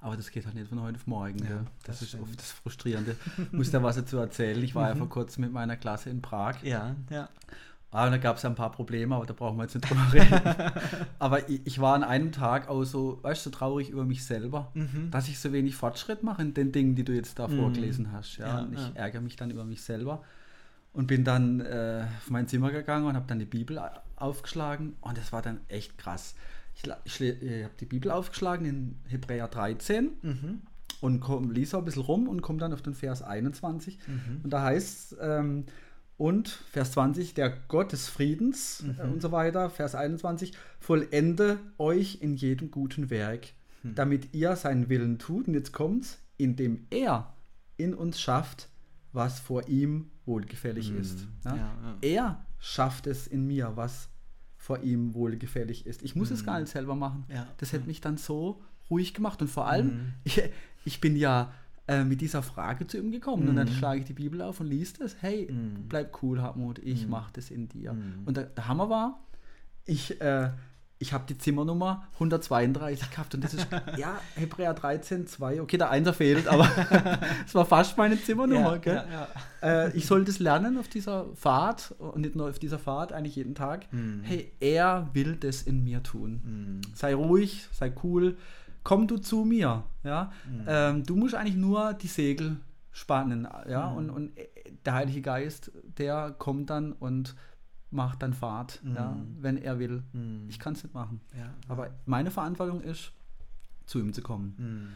Aber 0.01 0.17
das 0.17 0.31
geht 0.31 0.45
halt 0.47 0.57
nicht 0.57 0.69
von 0.69 0.81
heute 0.83 0.97
auf 0.97 1.07
morgen. 1.07 1.39
Ja, 1.45 1.65
das, 1.85 2.01
das, 2.01 2.03
ist 2.03 2.21
oft 2.21 2.37
das 2.37 2.51
Frustrierende. 2.51 3.17
Muss 3.53 3.71
da 3.71 3.83
was 3.83 3.97
dazu 3.97 4.19
erzählen. 4.19 4.63
Ich 4.63 4.75
war 4.75 4.89
ja 4.89 4.95
mhm. 4.97 4.99
vor 4.99 5.09
kurzem 5.09 5.45
mit 5.45 5.53
meiner 5.53 5.77
Klasse 5.77 6.11
in 6.11 6.21
Prag. 6.21 6.63
Ja, 6.63 6.97
ja. 7.09 7.29
Ah, 7.95 8.09
da 8.09 8.17
gab 8.17 8.39
es 8.39 8.43
ja 8.43 8.49
ein 8.49 8.57
paar 8.57 8.73
Probleme, 8.73 9.15
aber 9.15 9.27
da 9.27 9.35
brauchen 9.35 9.59
wir 9.59 9.65
jetzt 9.65 9.75
nicht 9.75 9.89
drüber 9.89 10.13
reden. 10.15 10.41
aber 11.19 11.47
ich, 11.51 11.61
ich, 11.67 11.79
war 11.79 11.95
an 11.95 12.03
einem 12.03 12.33
Tag 12.33 12.69
auch 12.71 12.85
so, 12.85 13.19
weißt 13.23 13.45
du, 13.45 13.51
so 13.51 13.57
traurig 13.57 13.91
über 13.91 14.07
mich 14.07 14.25
selber, 14.25 14.73
mhm. 14.73 15.11
dass 15.11 15.29
ich 15.29 15.39
so 15.39 15.53
wenig 15.53 15.77
Fortschritt 15.77 16.23
mache 16.23 16.41
in 16.41 16.55
den 16.55 16.73
Dingen, 16.73 16.95
die 16.95 17.05
du 17.05 17.13
jetzt 17.13 17.39
da 17.39 17.49
mhm. 17.49 17.59
vorgelesen 17.59 18.11
hast. 18.11 18.39
Ja? 18.39 18.61
ja 18.61 18.69
ich 18.73 18.81
ja. 18.81 18.91
ärgere 18.95 19.21
mich 19.21 19.37
dann 19.37 19.51
über 19.51 19.67
mich 19.67 19.83
selber 19.83 20.25
und 20.95 21.07
bin 21.07 21.23
dann 21.23 21.61
äh, 21.61 22.07
auf 22.17 22.31
mein 22.31 22.49
Zimmer 22.49 22.71
gegangen 22.71 23.07
und 23.07 23.15
habe 23.15 23.27
dann 23.27 23.39
die 23.39 23.45
Bibel 23.45 23.79
aufgeschlagen 24.17 24.97
und 25.03 25.19
das 25.19 25.31
war 25.31 25.43
dann 25.43 25.61
echt 25.69 25.99
krass. 25.99 26.35
Ich, 26.75 26.91
ich, 27.05 27.21
ich 27.21 27.65
habe 27.65 27.75
die 27.79 27.85
Bibel 27.85 28.11
aufgeschlagen 28.11 28.65
in 28.65 28.97
Hebräer 29.09 29.49
13 29.49 30.11
mhm. 30.23 30.63
und 31.03 31.21
komm, 31.21 31.51
lies 31.51 31.75
auch 31.75 31.81
ein 31.81 31.85
bisschen 31.85 32.03
rum 32.03 32.27
und 32.27 32.41
komme 32.41 32.59
dann 32.59 32.73
auf 32.73 32.81
den 32.81 32.95
Vers 32.95 33.23
21 33.23 33.99
mhm. 34.07 34.41
und 34.45 34.51
da 34.51 34.63
heißt 34.63 35.13
es, 35.13 35.19
ähm, 35.21 35.67
und 36.17 36.49
Vers 36.49 36.93
20, 36.93 37.35
der 37.35 37.51
Gott 37.69 37.93
des 37.93 38.09
Friedens 38.09 38.83
mhm. 38.83 39.13
und 39.13 39.23
so 39.23 39.33
weiter. 39.33 39.71
Vers 39.71 39.95
21, 39.95 40.53
vollende 40.79 41.59
euch 41.79 42.19
in 42.21 42.37
jedem 42.37 42.71
guten 42.71 43.11
Werk, 43.11 43.49
mhm. 43.83 43.95
damit 43.95 44.35
ihr 44.35 44.57
seinen 44.57 44.89
Willen 44.89 45.19
tut. 45.19 45.49
Und 45.49 45.55
jetzt 45.55 45.73
kommt's, 45.73 46.19
indem 46.37 46.87
er 46.91 47.35
in 47.77 47.95
uns 47.95 48.21
schafft, 48.21 48.69
was 49.13 49.41
vor 49.41 49.69
ihm 49.69 50.11
wohlgefällig 50.25 50.91
mhm. 50.91 51.01
ist. 51.01 51.27
Ja? 51.45 51.57
Ja, 51.57 51.77
ja. 51.83 51.99
Er 52.03 52.47
schafft 52.59 53.07
es 53.07 53.27
in 53.27 53.47
mir, 53.47 53.73
was 53.75 54.09
vor 54.57 54.83
ihm 54.83 55.15
wohlgefällig 55.15 55.87
ist. 55.87 56.03
Ich 56.03 56.15
muss 56.15 56.31
es 56.31 56.45
gar 56.45 56.55
mhm. 56.55 56.61
nicht 56.63 56.73
selber 56.73 56.95
machen. 56.95 57.27
Das 57.57 57.73
hätte 57.73 57.87
mich 57.87 58.01
dann 58.01 58.17
so 58.17 58.63
ruhig 58.91 59.13
gemacht. 59.13 59.43
Und 59.43 59.49
vor 59.49 59.67
allem, 59.67 59.87
mhm. 59.87 60.15
ich, 60.25 60.43
ich 60.85 61.01
bin 61.01 61.17
ja 61.17 61.53
äh, 61.89 62.05
mit 62.05 62.21
dieser 62.21 62.43
Frage 62.43 62.87
zu 62.87 62.97
ihm 62.97 63.11
gekommen. 63.11 63.47
Mm. 63.47 63.49
Und 63.49 63.57
dann 63.57 63.69
mhm. 63.69 63.73
schlage 63.73 64.01
ich 64.01 64.07
die 64.07 64.13
Bibel 64.13 64.41
auf 64.41 64.61
und 64.61 64.67
liest 64.67 65.01
es. 65.01 65.17
Hey, 65.21 65.51
mm. 65.51 65.89
bleib 65.89 66.23
cool, 66.23 66.41
Hartmut, 66.41 66.79
ich 66.79 67.09
mm. 67.09 67.11
mache 67.11 67.33
das 67.33 67.51
in 67.51 67.69
dir. 67.69 67.93
Mm. 67.93 68.23
Und 68.25 68.37
der, 68.37 68.45
der, 68.45 68.69
Hammer 68.69 68.89
war, 68.89 69.21
ich, 69.85 70.21
äh, 70.21 70.51
ich 71.01 71.13
habe 71.13 71.25
die 71.29 71.37
Zimmernummer 71.37 72.07
132 72.15 73.11
gehabt 73.11 73.35
und 73.35 73.43
das 73.43 73.55
ist, 73.55 73.67
ja, 73.97 74.21
Hebräer 74.37 74.75
13, 74.75 75.27
2, 75.27 75.61
okay, 75.61 75.77
der 75.77 75.91
Einser 75.91 76.15
fehlt, 76.15 76.47
aber 76.47 76.71
es 77.47 77.53
war 77.57 77.67
fast 77.67 77.99
meine 77.99 78.17
Zimmernummer. 78.17 78.81
Ja, 78.87 78.93
ja, 78.93 79.05
ja. 79.61 79.87
Äh, 79.87 79.97
ich 79.97 80.07
soll 80.07 80.25
das 80.25 80.39
lernen 80.39 80.79
auf 80.79 80.87
dieser 80.87 81.35
Fahrt 81.35 81.97
und 81.99 82.21
nicht 82.21 82.37
nur 82.37 82.49
auf 82.49 82.61
dieser 82.61 82.79
Fahrt, 82.79 83.13
eigentlich 83.13 83.35
jeden 83.35 83.57
Tag. 83.57 83.93
Mm. 83.93 84.23
Hey, 84.23 84.53
er 84.61 85.11
will 85.15 85.35
das 85.35 85.63
in 85.63 85.83
mir 85.83 86.05
tun. 86.05 86.81
Sei 86.95 87.13
ruhig, 87.13 87.67
sei 87.73 87.93
cool, 88.05 88.37
komm 88.83 89.07
du 89.07 89.19
zu 89.19 89.45
mir. 89.45 89.85
Ja? 90.05 90.33
Mhm. 90.49 90.65
Ähm, 90.67 91.05
du 91.05 91.17
musst 91.17 91.35
eigentlich 91.35 91.57
nur 91.57 91.95
die 91.95 92.09
Segel 92.09 92.57
spannen. 92.91 93.49
Ja? 93.69 93.91
Mhm. 93.91 93.97
Und, 93.97 94.11
und 94.11 94.33
der 94.85 94.95
Heilige 94.95 95.23
Geist, 95.23 95.71
der 95.99 96.35
kommt 96.39 96.71
dann 96.71 96.93
und 96.93 97.35
macht 97.91 98.23
dann 98.23 98.33
Fahrt, 98.33 98.81
mhm. 98.83 98.95
ja? 98.95 99.17
wenn 99.41 99.57
er 99.59 99.79
will. 99.79 100.03
Mhm. 100.13 100.47
Ich 100.49 100.59
kann 100.59 100.75
es 100.75 100.83
nicht 100.83 100.95
machen. 100.95 101.21
Ja. 101.37 101.53
Aber 101.69 101.91
meine 102.07 102.31
Verantwortung 102.31 102.81
ist, 102.81 103.13
zu 103.87 103.99
ihm 103.99 104.13
zu 104.13 104.23
kommen. 104.23 104.55
Mhm. 104.57 104.89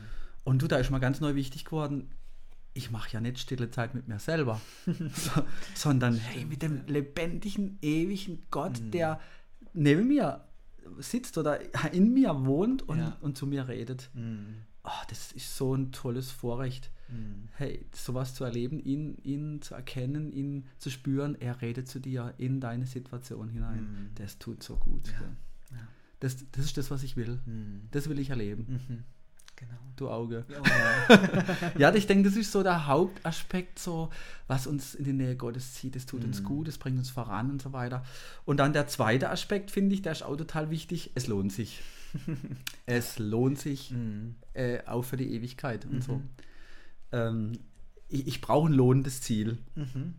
Und 0.44 0.62
du, 0.62 0.68
da 0.68 0.76
ist 0.76 0.90
mal 0.90 0.98
ganz 1.00 1.20
neu 1.20 1.34
wichtig 1.34 1.64
geworden, 1.64 2.08
ich 2.72 2.90
mache 2.90 3.10
ja 3.12 3.20
nicht 3.20 3.38
stille 3.38 3.70
Zeit 3.70 3.94
mit 3.94 4.06
mir 4.06 4.18
selber, 4.18 4.60
so, 4.86 5.42
sondern 5.74 6.14
hey, 6.14 6.44
mit 6.44 6.62
dem 6.62 6.86
lebendigen, 6.86 7.78
ewigen 7.80 8.42
Gott, 8.50 8.80
mhm. 8.80 8.90
der 8.90 9.20
neben 9.72 10.08
mir 10.08 10.45
sitzt 10.98 11.38
oder 11.38 11.60
in 11.92 12.12
mir 12.12 12.46
wohnt 12.46 12.88
und, 12.88 12.98
ja. 12.98 13.16
und 13.20 13.36
zu 13.36 13.46
mir 13.46 13.68
redet. 13.68 14.10
Mhm. 14.14 14.56
Oh, 14.84 15.04
das 15.08 15.32
ist 15.32 15.56
so 15.56 15.74
ein 15.74 15.90
tolles 15.90 16.30
Vorrecht. 16.30 16.90
Mhm. 17.08 17.48
Hey, 17.52 17.86
sowas 17.92 18.34
zu 18.34 18.44
erleben, 18.44 18.78
ihn, 18.78 19.16
ihn 19.22 19.62
zu 19.62 19.74
erkennen, 19.74 20.32
ihn 20.32 20.66
zu 20.78 20.90
spüren, 20.90 21.34
er 21.40 21.60
redet 21.60 21.88
zu 21.88 22.00
dir 22.00 22.34
in 22.38 22.60
deine 22.60 22.86
Situation 22.86 23.48
hinein. 23.48 23.82
Mhm. 23.82 24.10
Das 24.14 24.38
tut 24.38 24.62
so 24.62 24.76
gut. 24.76 25.08
Ja. 25.08 25.76
Ja. 25.76 25.88
Das, 26.20 26.36
das 26.52 26.64
ist 26.64 26.76
das, 26.76 26.90
was 26.90 27.02
ich 27.02 27.16
will. 27.16 27.40
Mhm. 27.46 27.88
Das 27.90 28.08
will 28.08 28.18
ich 28.18 28.30
erleben. 28.30 29.04
Mhm. 29.56 29.66
Genau. 29.66 29.76
Du 29.96 30.10
Auge. 30.10 30.44
Ja, 30.48 31.70
ja 31.78 31.94
ich 31.94 32.06
denke, 32.06 32.28
das 32.28 32.36
ist 32.36 32.52
so 32.52 32.62
der 32.62 32.86
Hauptaspekt, 32.86 33.78
so, 33.78 34.10
was 34.46 34.66
uns 34.66 34.94
in 34.94 35.04
die 35.04 35.12
Nähe 35.14 35.36
Gottes 35.36 35.74
zieht. 35.74 35.96
Es 35.96 36.04
tut 36.04 36.22
mm. 36.22 36.26
uns 36.26 36.42
mhm. 36.42 36.44
gut, 36.44 36.68
es 36.68 36.76
bringt 36.76 36.98
uns 36.98 37.08
voran 37.08 37.50
und 37.50 37.62
so 37.62 37.72
weiter. 37.72 38.04
Und 38.44 38.58
dann 38.58 38.74
der 38.74 38.86
zweite 38.88 39.30
Aspekt, 39.30 39.70
finde 39.70 39.94
ich, 39.94 40.02
der 40.02 40.12
ist 40.12 40.22
auch 40.22 40.36
total 40.36 40.70
wichtig. 40.70 41.12
Es 41.14 41.26
lohnt 41.28 41.52
sich. 41.52 41.80
es 42.86 43.18
lohnt 43.18 43.58
sich 43.58 43.90
mm. 43.90 44.34
äh, 44.52 44.80
auch 44.86 45.02
für 45.02 45.16
die 45.16 45.32
Ewigkeit 45.32 45.86
und 45.86 45.98
mm 45.98 46.02
so. 46.02 46.12
Mhm. 46.16 46.28
Ähm, 47.12 47.52
ich, 48.08 48.26
ich 48.26 48.40
brauche 48.42 48.68
ein 48.68 48.74
lohnendes 48.74 49.22
Ziel. 49.22 49.58
-hmm. 49.76 50.12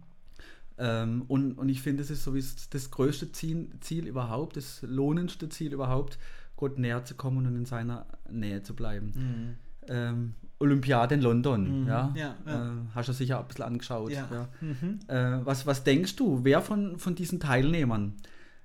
Ähm, 0.79 1.23
und, 1.27 1.53
und 1.53 1.69
ich 1.69 1.81
finde, 1.81 2.03
das 2.03 2.11
ist 2.11 2.23
so 2.23 2.35
wie 2.35 2.43
das 2.69 2.91
größte 2.91 3.31
Ziel, 3.31 3.69
Ziel 3.81 4.07
überhaupt, 4.07 4.57
das 4.57 4.81
lohnendste 4.83 5.49
Ziel 5.49 5.73
überhaupt, 5.73 6.19
Gott 6.57 6.77
näher 6.77 7.05
zu 7.05 7.15
kommen 7.15 7.47
und 7.47 7.55
in 7.55 7.65
seiner 7.65 8.05
Nähe 8.29 8.61
zu 8.61 8.75
bleiben. 8.75 9.13
Mhm. 9.15 9.55
Ähm, 9.89 10.33
Olympiade 10.59 11.15
in 11.15 11.21
London, 11.21 11.83
mhm. 11.83 11.87
ja, 11.87 12.13
ja, 12.15 12.35
ja. 12.45 12.65
Äh, 12.65 12.71
hast 12.93 13.09
du 13.09 13.13
sicher 13.13 13.39
ein 13.39 13.47
bisschen 13.47 13.63
angeschaut. 13.63 14.11
Ja. 14.11 14.49
Mhm. 14.59 14.99
Äh, 15.07 15.45
was, 15.45 15.65
was 15.65 15.83
denkst 15.83 16.15
du, 16.15 16.43
wer 16.43 16.61
von, 16.61 16.97
von 16.97 17.15
diesen 17.15 17.39
Teilnehmern 17.39 18.15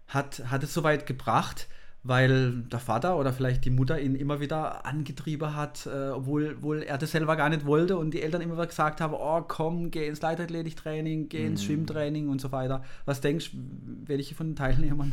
hat, 0.09 0.43
hat 0.51 0.63
es 0.63 0.75
so 0.75 0.83
weit 0.83 1.07
gebracht, 1.07 1.69
weil 2.05 2.63
der 2.63 2.81
Vater 2.81 3.17
oder 3.17 3.33
vielleicht 3.33 3.65
die 3.65 3.71
Mutter 3.71 4.01
ihn 4.01 4.17
immer 4.17 4.41
wieder 4.41 4.85
angetrieben 4.85 5.55
hat, 5.55 5.87
äh, 5.87 6.09
obwohl, 6.09 6.57
obwohl 6.59 6.83
er 6.83 6.99
das 6.99 7.13
selber 7.13 7.37
gar 7.37 7.49
nicht 7.49 7.65
wollte 7.65 7.97
und 7.97 8.13
die 8.13 8.23
Eltern 8.23 8.41
immer 8.41 8.55
wieder 8.55 8.67
gesagt 8.67 9.01
haben, 9.01 9.15
oh 9.15 9.43
komm, 9.43 9.93
geh 9.93 10.09
ins 10.09 10.21
Leichtathletiktraining, 10.21 11.29
geh 11.29 11.47
ins 11.47 11.63
mhm. 11.63 11.67
Schwimmtraining 11.67 12.29
und 12.29 12.41
so 12.41 12.51
weiter. 12.51 12.83
Was 13.05 13.21
denkst 13.21 13.53
du, 13.53 13.59
welche 14.07 14.35
von 14.35 14.49
den 14.49 14.57
Teilnehmern? 14.57 15.13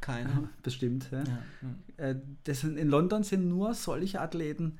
Keine. 0.00 0.28
Ja, 0.28 0.48
bestimmt. 0.62 1.08
Ja. 1.12 1.22
Ja, 1.98 2.04
äh, 2.04 2.16
das 2.42 2.62
sind, 2.62 2.78
in 2.78 2.88
London 2.88 3.22
sind 3.22 3.48
nur 3.48 3.74
solche 3.74 4.20
Athleten 4.20 4.78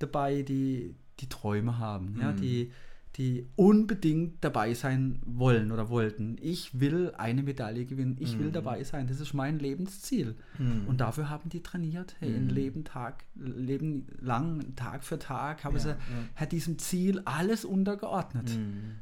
dabei, 0.00 0.42
die, 0.42 0.96
die 1.20 1.28
Träume 1.28 1.78
haben, 1.78 2.14
mhm. 2.14 2.20
ja, 2.20 2.32
die, 2.32 2.72
die 3.16 3.46
unbedingt 3.56 4.44
dabei 4.44 4.74
sein 4.74 5.20
wollen 5.24 5.72
oder 5.72 5.88
wollten. 5.88 6.36
Ich 6.40 6.80
will 6.80 7.12
eine 7.16 7.42
Medaille 7.42 7.86
gewinnen, 7.86 8.16
ich 8.20 8.36
mhm. 8.36 8.40
will 8.40 8.50
dabei 8.50 8.84
sein, 8.84 9.06
das 9.06 9.20
ist 9.20 9.32
mein 9.32 9.58
Lebensziel. 9.58 10.36
Mhm. 10.58 10.86
Und 10.86 11.00
dafür 11.00 11.30
haben 11.30 11.48
die 11.48 11.62
trainiert, 11.62 12.16
hey, 12.18 12.30
mhm. 12.30 12.36
ein 12.36 12.48
Leben, 12.50 12.84
Tag, 12.84 13.24
Leben 13.34 14.06
lang, 14.20 14.76
Tag 14.76 15.02
für 15.02 15.18
Tag, 15.18 15.64
haben 15.64 15.76
ja, 15.76 15.82
sie 15.82 15.88
ja. 15.90 15.96
hat 16.34 16.52
diesem 16.52 16.78
Ziel 16.78 17.22
alles 17.24 17.64
untergeordnet. 17.64 18.54
Mhm. 18.54 18.96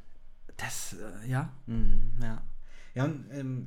Das, 0.56 0.94
äh, 1.24 1.30
ja. 1.30 1.52
Mhm, 1.66 2.12
ja. 2.22 2.42
Ja, 2.94 3.06
und 3.06 3.24
ähm, 3.32 3.64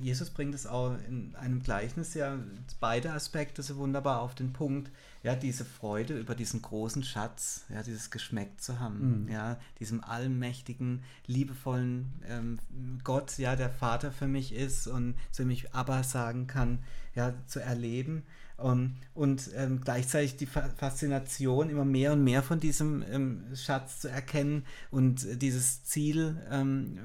Jesus 0.00 0.30
bringt 0.30 0.54
es 0.54 0.66
auch 0.66 0.96
in 1.08 1.34
einem 1.36 1.62
Gleichnis 1.62 2.14
ja 2.14 2.38
beide 2.80 3.12
Aspekte 3.12 3.62
so 3.62 3.76
wunderbar 3.76 4.20
auf 4.20 4.34
den 4.34 4.52
Punkt. 4.52 4.90
Ja, 5.22 5.34
diese 5.34 5.64
Freude 5.64 6.18
über 6.18 6.34
diesen 6.34 6.62
großen 6.62 7.02
Schatz, 7.02 7.64
ja, 7.68 7.82
dieses 7.82 8.10
Geschmeckt 8.10 8.62
zu 8.62 8.78
haben, 8.78 9.24
mhm. 9.24 9.28
ja, 9.28 9.58
diesem 9.80 10.04
allmächtigen, 10.04 11.02
liebevollen 11.26 12.12
ähm, 12.28 12.58
Gott, 13.02 13.38
ja, 13.38 13.56
der 13.56 13.70
Vater 13.70 14.12
für 14.12 14.28
mich 14.28 14.54
ist 14.54 14.86
und 14.86 15.14
zu 15.32 15.42
dem 15.42 15.50
ich 15.50 15.74
aber 15.74 16.04
sagen 16.04 16.46
kann, 16.46 16.78
ja, 17.14 17.34
zu 17.46 17.60
erleben. 17.60 18.22
Ähm, 18.58 18.96
und 19.14 19.50
ähm, 19.54 19.80
gleichzeitig 19.82 20.36
die 20.36 20.46
Faszination, 20.46 21.68
immer 21.68 21.84
mehr 21.84 22.12
und 22.12 22.24
mehr 22.24 22.42
von 22.42 22.58
diesem 22.60 23.04
ähm, 23.10 23.44
Schatz 23.54 24.00
zu 24.00 24.08
erkennen 24.08 24.64
und 24.90 25.24
äh, 25.24 25.36
dieses 25.36 25.84
Ziel 25.84 26.36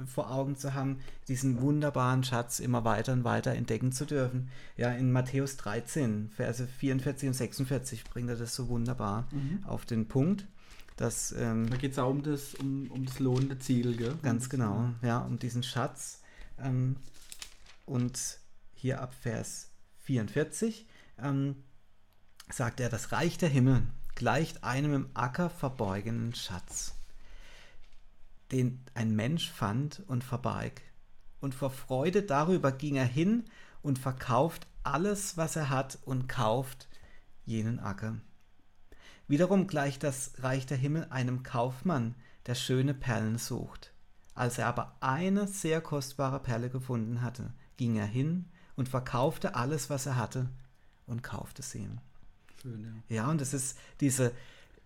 vor 0.07 0.31
Augen 0.31 0.55
zu 0.55 0.73
haben, 0.73 0.99
diesen 1.27 1.61
wunderbaren 1.61 2.23
Schatz 2.23 2.59
immer 2.59 2.83
weiter 2.83 3.13
und 3.13 3.23
weiter 3.23 3.51
entdecken 3.51 3.91
zu 3.91 4.05
dürfen. 4.05 4.49
Ja, 4.77 4.91
in 4.91 5.11
Matthäus 5.11 5.57
13, 5.57 6.29
Verse 6.29 6.65
44 6.65 7.27
und 7.27 7.33
46 7.33 8.03
bringt 8.05 8.29
er 8.29 8.35
das 8.35 8.55
so 8.55 8.67
wunderbar 8.69 9.27
mhm. 9.31 9.63
auf 9.65 9.85
den 9.85 10.07
Punkt. 10.07 10.47
Dass, 10.97 11.33
ähm, 11.37 11.69
da 11.69 11.77
geht 11.77 11.93
es 11.93 11.99
auch 11.99 12.11
um 12.11 12.21
das, 12.21 12.53
um, 12.55 12.91
um 12.91 13.05
das 13.05 13.19
lohnende 13.19 13.57
Ziel, 13.57 13.95
gell? 13.95 14.13
Ganz 14.21 14.49
genau, 14.49 14.89
ja, 15.01 15.19
um 15.19 15.39
diesen 15.39 15.63
Schatz. 15.63 16.21
Ähm, 16.59 16.97
und 17.85 18.39
hier 18.75 19.01
ab 19.01 19.13
Vers 19.19 19.69
44 20.03 20.85
ähm, 21.23 21.63
sagt 22.49 22.79
er, 22.79 22.89
das 22.89 23.11
Reich 23.11 23.37
der 23.37 23.49
Himmel 23.49 23.83
gleicht 24.15 24.63
einem 24.63 24.93
im 24.93 25.09
Acker 25.13 25.49
verborgenen 25.49 26.35
Schatz, 26.35 26.95
den 28.51 28.83
ein 28.93 29.15
Mensch 29.15 29.49
fand 29.49 30.03
und 30.07 30.23
verbarg. 30.23 30.81
Und 31.39 31.55
vor 31.55 31.71
Freude 31.71 32.23
darüber 32.23 32.71
ging 32.71 32.95
er 32.95 33.05
hin 33.05 33.45
und 33.81 33.97
verkauft 33.97 34.67
alles, 34.83 35.37
was 35.37 35.55
er 35.55 35.69
hat, 35.69 35.97
und 36.05 36.27
kauft 36.27 36.87
jenen 37.45 37.79
Acker. 37.79 38.17
Wiederum 39.27 39.67
gleicht 39.67 40.03
das 40.03 40.33
Reich 40.39 40.65
der 40.65 40.77
Himmel 40.77 41.07
einem 41.09 41.43
Kaufmann, 41.43 42.15
der 42.47 42.55
schöne 42.55 42.93
Perlen 42.93 43.37
sucht. 43.37 43.93
Als 44.33 44.57
er 44.57 44.67
aber 44.67 44.97
eine 44.99 45.47
sehr 45.47 45.81
kostbare 45.81 46.39
Perle 46.39 46.69
gefunden 46.69 47.21
hatte, 47.21 47.53
ging 47.77 47.95
er 47.95 48.05
hin 48.05 48.49
und 48.75 48.89
verkaufte 48.89 49.55
alles, 49.55 49.89
was 49.89 50.05
er 50.05 50.17
hatte, 50.17 50.49
und 51.07 51.23
kaufte 51.23 51.61
sie. 51.61 51.87
Schön, 52.61 53.03
ja. 53.09 53.15
ja, 53.15 53.29
und 53.29 53.41
es 53.41 53.53
ist 53.53 53.77
diese, 53.99 54.31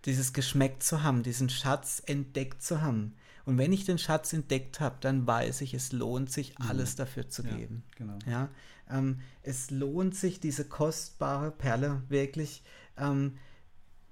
dieses 0.04 0.32
Geschmeckt 0.32 0.82
zu 0.82 1.02
haben, 1.02 1.22
diesen 1.22 1.50
Schatz 1.50 2.02
entdeckt 2.04 2.62
zu 2.62 2.80
haben. 2.80 3.14
Und 3.44 3.58
wenn 3.58 3.72
ich 3.72 3.84
den 3.84 3.98
Schatz 3.98 4.32
entdeckt 4.32 4.80
habe, 4.80 4.96
dann 5.00 5.26
weiß 5.26 5.60
ich, 5.60 5.74
es 5.74 5.92
lohnt 5.92 6.30
sich, 6.32 6.58
mhm. 6.58 6.66
alles 6.68 6.96
dafür 6.96 7.28
zu 7.28 7.42
ja, 7.44 7.54
geben. 7.54 7.84
Genau. 7.96 8.18
Ja, 8.26 8.48
ähm, 8.90 9.20
es 9.42 9.70
lohnt 9.70 10.16
sich, 10.16 10.40
diese 10.40 10.64
kostbare 10.64 11.50
Perle 11.50 12.02
wirklich 12.08 12.62
ähm, 12.96 13.38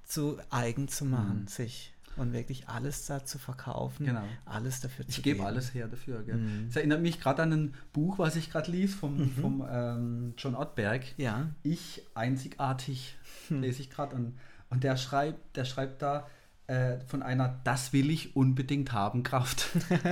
zu 0.04 0.38
eigen 0.50 0.88
zu 0.88 1.04
machen, 1.04 1.42
mhm. 1.42 1.48
sich 1.48 1.93
und 2.16 2.32
wirklich 2.32 2.68
alles 2.68 3.06
da 3.06 3.24
zu 3.24 3.38
verkaufen, 3.38 4.06
genau. 4.06 4.22
alles 4.44 4.80
dafür 4.80 5.06
zu 5.06 5.18
Ich 5.18 5.22
gebe 5.22 5.44
alles 5.44 5.74
her 5.74 5.88
dafür. 5.88 6.20
Mhm. 6.20 6.66
Das 6.66 6.76
erinnert 6.76 7.02
mich 7.02 7.20
gerade 7.20 7.42
an 7.42 7.52
ein 7.52 7.74
Buch, 7.92 8.18
was 8.18 8.36
ich 8.36 8.50
gerade 8.50 8.70
lief 8.70 8.96
vom, 8.96 9.18
mhm. 9.18 9.30
vom 9.30 9.66
ähm, 9.68 10.34
John 10.38 10.54
Ottberg. 10.54 11.02
Ja. 11.16 11.50
Ich 11.62 12.02
einzigartig 12.14 13.16
hm. 13.48 13.60
lese 13.60 13.80
ich 13.80 13.90
gerade 13.90 14.14
und, 14.14 14.38
und 14.70 14.84
der 14.84 14.96
schreibt, 14.96 15.56
der 15.56 15.64
schreibt 15.64 16.02
da 16.02 16.26
äh, 16.66 16.98
von 17.06 17.22
einer 17.22 17.60
Das 17.64 17.92
will 17.92 18.10
ich 18.10 18.36
unbedingt 18.36 18.92
haben 18.92 19.22
Kraft. 19.22 19.68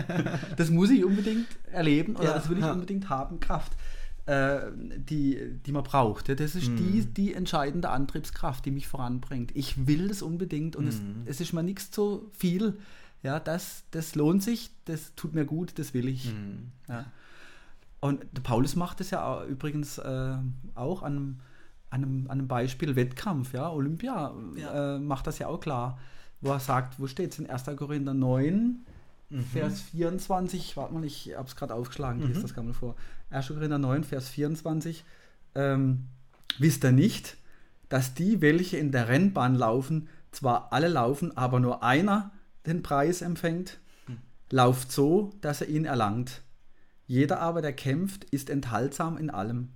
das 0.56 0.70
muss 0.70 0.90
ich 0.90 1.04
unbedingt 1.04 1.46
erleben 1.72 2.16
oder 2.16 2.24
ja, 2.24 2.34
das 2.34 2.48
will 2.48 2.58
ich 2.58 2.64
ja. 2.64 2.72
unbedingt 2.72 3.08
haben 3.08 3.40
Kraft 3.40 3.72
äh, 4.26 4.60
die, 4.76 5.58
die 5.66 5.72
man 5.72 5.82
braucht. 5.82 6.28
Das 6.28 6.54
ist 6.54 6.68
mm. 6.68 6.76
die, 6.76 7.06
die 7.06 7.34
entscheidende 7.34 7.90
Antriebskraft, 7.90 8.64
die 8.64 8.70
mich 8.70 8.86
voranbringt. 8.86 9.50
Ich 9.56 9.86
will 9.86 10.08
das 10.08 10.22
unbedingt 10.22 10.76
und 10.76 10.84
mm. 10.84 10.88
es, 10.88 11.00
mhm. 11.00 11.22
es 11.26 11.40
ist 11.40 11.52
mir 11.52 11.62
nichts 11.62 11.90
zu 11.90 12.30
viel. 12.32 12.78
Ja, 13.22 13.40
das, 13.40 13.84
das 13.90 14.14
lohnt 14.14 14.42
sich, 14.42 14.70
das 14.84 15.14
tut 15.16 15.34
mir 15.34 15.44
gut, 15.44 15.78
das 15.78 15.92
will 15.94 16.08
ich. 16.08 16.32
Mm. 16.32 16.70
Ja. 16.88 17.06
Und 18.00 18.24
der 18.32 18.42
Paulus 18.42 18.76
macht 18.76 19.00
es 19.00 19.10
ja 19.10 19.44
übrigens 19.44 19.98
äh, 19.98 20.36
auch 20.74 21.02
an, 21.02 21.40
an, 21.90 22.02
einem, 22.02 22.24
an 22.26 22.38
einem 22.38 22.48
Beispiel 22.48 22.96
Wettkampf, 22.96 23.52
ja, 23.52 23.70
Olympia 23.70 24.34
ja. 24.56 24.96
Äh, 24.96 24.98
macht 24.98 25.26
das 25.26 25.38
ja 25.38 25.46
auch 25.48 25.60
klar, 25.60 25.98
wo 26.40 26.50
er 26.50 26.60
sagt, 26.60 26.98
wo 26.98 27.06
steht 27.06 27.32
es 27.32 27.38
in 27.38 27.48
1. 27.48 27.64
Korinther 27.76 28.14
9, 28.14 28.84
mhm. 29.32 29.44
Vers 29.44 29.80
24, 29.80 30.76
warte 30.76 30.94
mal, 30.94 31.04
ich 31.04 31.34
habe 31.36 31.48
es 31.48 31.56
gerade 31.56 31.74
aufgeschlagen, 31.74 32.28
mhm. 32.28 32.40
das 32.40 32.54
kam 32.54 32.66
mir 32.66 32.74
vor. 32.74 32.96
1. 33.30 33.48
Korinther 33.48 33.78
9, 33.78 34.04
Vers 34.04 34.28
24. 34.28 35.04
Ähm, 35.54 36.06
wisst 36.58 36.84
ihr 36.84 36.92
nicht, 36.92 37.36
dass 37.88 38.14
die, 38.14 38.40
welche 38.40 38.76
in 38.76 38.92
der 38.92 39.08
Rennbahn 39.08 39.54
laufen, 39.54 40.08
zwar 40.30 40.72
alle 40.72 40.88
laufen, 40.88 41.36
aber 41.36 41.60
nur 41.60 41.82
einer 41.82 42.32
den 42.66 42.82
Preis 42.82 43.22
empfängt? 43.22 43.78
Mhm. 44.06 44.18
Lauft 44.50 44.92
so, 44.92 45.32
dass 45.40 45.60
er 45.60 45.68
ihn 45.68 45.84
erlangt. 45.84 46.42
Jeder 47.06 47.40
aber, 47.40 47.62
der 47.62 47.72
kämpft, 47.72 48.24
ist 48.24 48.48
enthaltsam 48.48 49.18
in 49.18 49.30
allem. 49.30 49.70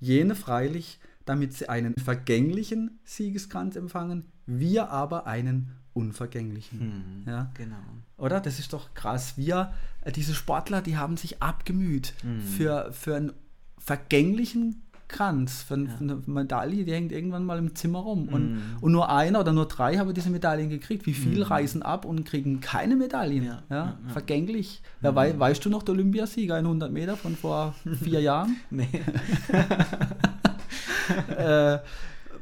Jene 0.00 0.34
freilich, 0.34 0.98
damit 1.24 1.54
sie 1.54 1.68
einen 1.68 1.94
vergänglichen 1.96 2.98
Siegeskranz 3.04 3.76
empfangen, 3.76 4.26
wir 4.46 4.90
aber 4.90 5.26
einen 5.26 5.70
unvergänglichen. 5.92 7.22
Mhm, 7.24 7.28
ja? 7.28 7.50
Genau. 7.54 7.76
Oder? 8.16 8.40
Das 8.40 8.58
ist 8.58 8.72
doch 8.72 8.94
krass. 8.94 9.36
Wir, 9.36 9.72
äh, 10.02 10.12
diese 10.12 10.34
Sportler, 10.34 10.82
die 10.82 10.96
haben 10.96 11.16
sich 11.16 11.42
abgemüht 11.42 12.14
mhm. 12.22 12.40
für, 12.40 12.92
für 12.92 13.16
einen 13.16 13.32
vergänglichen 13.78 14.82
Kranz, 15.08 15.62
für, 15.62 15.78
ja. 15.78 15.90
eine 16.00 16.22
Medaille, 16.26 16.84
die 16.84 16.92
hängt 16.92 17.12
irgendwann 17.12 17.44
mal 17.44 17.58
im 17.58 17.74
Zimmer 17.74 18.00
rum. 18.00 18.28
Und, 18.28 18.52
mhm. 18.52 18.62
und 18.80 18.92
nur 18.92 19.10
einer 19.10 19.40
oder 19.40 19.52
nur 19.52 19.66
drei 19.66 19.96
haben 19.96 20.12
diese 20.14 20.30
Medaillen 20.30 20.70
gekriegt. 20.70 21.06
Wie 21.06 21.14
viele 21.14 21.44
mhm. 21.44 21.50
reisen 21.50 21.82
ab 21.82 22.04
und 22.04 22.24
kriegen 22.24 22.60
keine 22.60 22.96
Medaillen? 22.96 23.44
Ja. 23.44 23.62
ja? 23.70 23.98
Vergänglich. 24.08 24.82
Ja, 25.02 25.14
wei 25.14 25.38
weißt 25.38 25.64
du 25.64 25.70
noch, 25.70 25.82
der 25.82 25.94
Olympiasieger 25.94 26.58
in 26.58 26.64
100 26.64 26.92
Meter 26.92 27.16
von 27.16 27.36
vor 27.36 27.74
vier 28.02 28.20
Jahren? 28.20 28.56
Nee. 28.70 28.88
äh, 31.36 31.78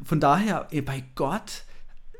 von 0.04 0.20
daher, 0.20 0.68
ey, 0.70 0.82
bei 0.82 1.04
Gott, 1.14 1.64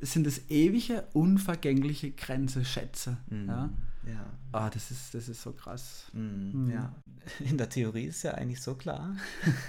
sind 0.01 0.27
es 0.27 0.51
ewige, 0.51 1.05
unvergängliche 1.13 2.11
Grenze, 2.11 2.65
Schätze. 2.65 3.19
Mhm. 3.31 3.49
Ja? 3.49 3.71
Ja. 4.07 4.27
Ah, 4.53 4.69
das 4.69 4.91
ist, 4.91 5.15
das 5.15 5.29
ist 5.29 5.43
so 5.43 5.53
krass. 5.53 6.07
Mhm. 6.13 6.65
Mhm. 6.65 6.71
Ja. 6.71 6.95
In 7.49 7.57
der 7.57 7.69
Theorie 7.69 8.05
ist 8.05 8.23
ja 8.23 8.33
eigentlich 8.33 8.61
so 8.61 8.75
klar. 8.75 9.17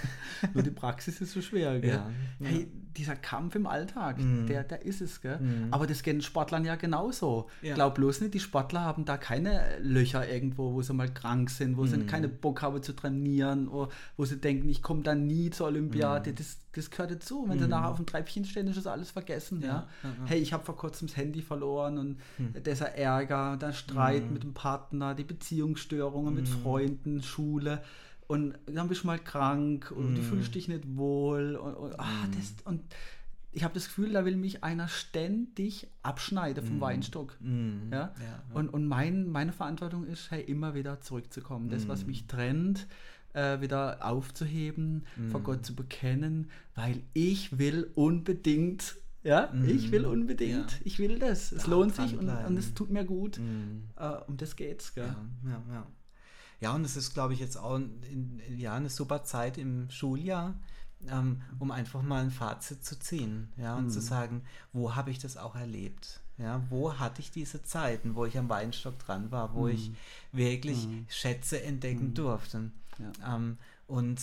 Nur 0.54 0.62
die 0.62 0.70
Praxis 0.70 1.20
ist 1.20 1.32
so 1.32 1.40
schwer, 1.40 1.80
gell? 1.80 1.94
Ja. 1.94 2.10
Hey, 2.40 2.68
dieser 2.96 3.16
Kampf 3.16 3.54
im 3.54 3.66
Alltag, 3.66 4.18
mhm. 4.18 4.46
der, 4.46 4.64
der 4.64 4.84
ist 4.84 5.00
es, 5.00 5.20
gell? 5.20 5.38
Mhm. 5.38 5.68
Aber 5.72 5.86
das 5.86 6.02
geht 6.02 6.22
Sportlern 6.22 6.64
ja 6.64 6.76
genauso. 6.76 7.48
Ja. 7.62 7.74
Glaub 7.74 7.94
bloß 7.94 8.20
nicht, 8.20 8.34
die 8.34 8.40
Sportler 8.40 8.80
haben 8.80 9.04
da 9.04 9.16
keine 9.16 9.78
Löcher 9.80 10.28
irgendwo, 10.28 10.74
wo 10.74 10.82
sie 10.82 10.92
mal 10.92 11.12
krank 11.12 11.50
sind, 11.50 11.76
wo 11.76 11.82
mhm. 11.82 11.86
sie 11.86 12.06
keine 12.06 12.28
Bock 12.28 12.62
haben 12.62 12.82
zu 12.82 12.92
trainieren, 12.92 13.70
wo, 13.70 13.88
wo 14.16 14.24
sie 14.24 14.36
denken, 14.36 14.68
ich 14.68 14.82
komme 14.82 15.02
da 15.02 15.14
nie 15.14 15.50
zur 15.50 15.68
Olympiade. 15.68 16.30
Mhm. 16.32 16.36
Das, 16.36 16.58
das 16.74 16.90
gehört 16.90 17.10
dazu. 17.10 17.46
Wenn 17.48 17.58
sie 17.58 17.68
nachher 17.68 17.90
auf 17.90 17.96
dem 17.96 18.06
Treppchen 18.06 18.44
stehen, 18.44 18.66
ist 18.66 18.76
das 18.76 18.86
alles 18.86 19.10
vergessen, 19.10 19.62
ja? 19.62 19.86
ja? 20.02 20.10
Hey, 20.26 20.40
ich 20.40 20.52
habe 20.52 20.64
vor 20.64 20.76
kurzem 20.76 21.08
das 21.08 21.16
Handy 21.16 21.42
verloren 21.42 21.98
und 21.98 22.18
mhm. 22.38 22.62
dieser 22.62 22.94
Ärger, 22.94 23.56
der 23.56 23.72
Streit 23.72 24.26
mhm. 24.26 24.32
mit 24.32 24.42
dem 24.42 24.54
Partner, 24.54 25.14
die 25.14 25.24
Beziehungsstörungen 25.24 26.34
mit 26.34 26.48
Freunden, 26.48 27.22
Schule 27.22 27.82
und 28.26 28.54
dann 28.66 28.88
bist 28.88 29.02
du 29.02 29.06
mal 29.06 29.18
krank 29.18 29.92
und 29.94 30.14
du 30.14 30.22
fühlst 30.22 30.54
dich 30.54 30.68
nicht 30.68 30.96
wohl 30.96 31.56
und, 31.56 31.74
und, 31.74 32.00
ah, 32.00 32.26
mm. 32.26 32.32
das, 32.36 32.54
und 32.64 32.80
ich 33.52 33.62
habe 33.62 33.74
das 33.74 33.86
Gefühl, 33.86 34.12
da 34.12 34.24
will 34.24 34.36
mich 34.36 34.64
einer 34.64 34.88
ständig 34.88 35.86
abschneiden 36.02 36.64
vom. 36.64 36.80
Weinstock. 36.80 37.36
Ja? 37.92 37.98
ja? 37.98 38.12
Und, 38.52 38.68
und 38.70 38.86
mein, 38.86 39.28
meine 39.28 39.52
Verantwortung 39.52 40.06
ist, 40.06 40.30
hey, 40.30 40.42
immer 40.42 40.74
wieder 40.74 41.00
zurückzukommen. 41.00 41.68
Das, 41.68 41.86
was 41.86 42.06
mich 42.06 42.26
trennt, 42.26 42.86
äh, 43.34 43.60
wieder 43.60 43.98
aufzuheben, 44.04 45.04
vor 45.30 45.40
mm. 45.40 45.44
Gott 45.44 45.66
zu 45.66 45.74
bekennen, 45.74 46.50
weil 46.74 47.02
ich 47.12 47.58
will 47.58 47.90
unbedingt 47.94 48.96
ja, 49.24 49.48
mm. 49.52 49.68
ich 49.68 49.90
will 49.90 50.04
unbedingt, 50.04 50.72
ja. 50.72 50.78
ich 50.84 50.98
will 50.98 51.18
das. 51.18 51.50
Es 51.50 51.64
ja, 51.64 51.70
lohnt 51.70 51.96
sich 51.96 52.16
und, 52.16 52.28
und, 52.28 52.56
es 52.58 52.74
tut 52.74 52.90
mir 52.90 53.04
gut. 53.04 53.38
Mm. 53.38 53.88
Uh, 53.98 54.18
um 54.28 54.36
das 54.36 54.54
geht's, 54.54 54.94
gell? 54.94 55.06
Ja, 55.44 55.50
ja, 55.50 55.62
ja. 55.72 55.86
Ja, 56.60 56.74
und 56.74 56.84
es 56.84 56.96
ist, 56.96 57.14
glaube 57.14 57.32
ich, 57.34 57.40
jetzt 57.40 57.56
auch 57.56 57.76
in, 57.76 58.40
ja, 58.56 58.74
eine 58.74 58.90
super 58.90 59.24
Zeit 59.24 59.58
im 59.58 59.90
Schuljahr, 59.90 60.54
ähm, 61.08 61.42
um 61.58 61.70
einfach 61.70 62.02
mal 62.02 62.22
ein 62.22 62.30
Fazit 62.30 62.84
zu 62.84 62.98
ziehen, 62.98 63.48
ja, 63.56 63.76
und 63.76 63.86
mhm. 63.86 63.90
zu 63.90 64.00
sagen, 64.00 64.42
wo 64.72 64.94
habe 64.94 65.10
ich 65.10 65.18
das 65.18 65.36
auch 65.36 65.56
erlebt? 65.56 66.20
Ja, 66.36 66.62
wo 66.68 66.98
hatte 66.98 67.20
ich 67.20 67.30
diese 67.30 67.62
Zeiten, 67.62 68.16
wo 68.16 68.24
ich 68.24 68.36
am 68.36 68.48
Weinstock 68.48 68.98
dran 68.98 69.30
war, 69.30 69.54
wo 69.54 69.66
mhm. 69.66 69.74
ich 69.74 69.90
wirklich 70.32 70.86
mhm. 70.86 71.06
Schätze 71.08 71.62
entdecken 71.62 72.08
mhm. 72.08 72.14
durfte? 72.14 72.70
Ja. 72.98 73.36
Ähm, 73.36 73.58
und 73.86 74.20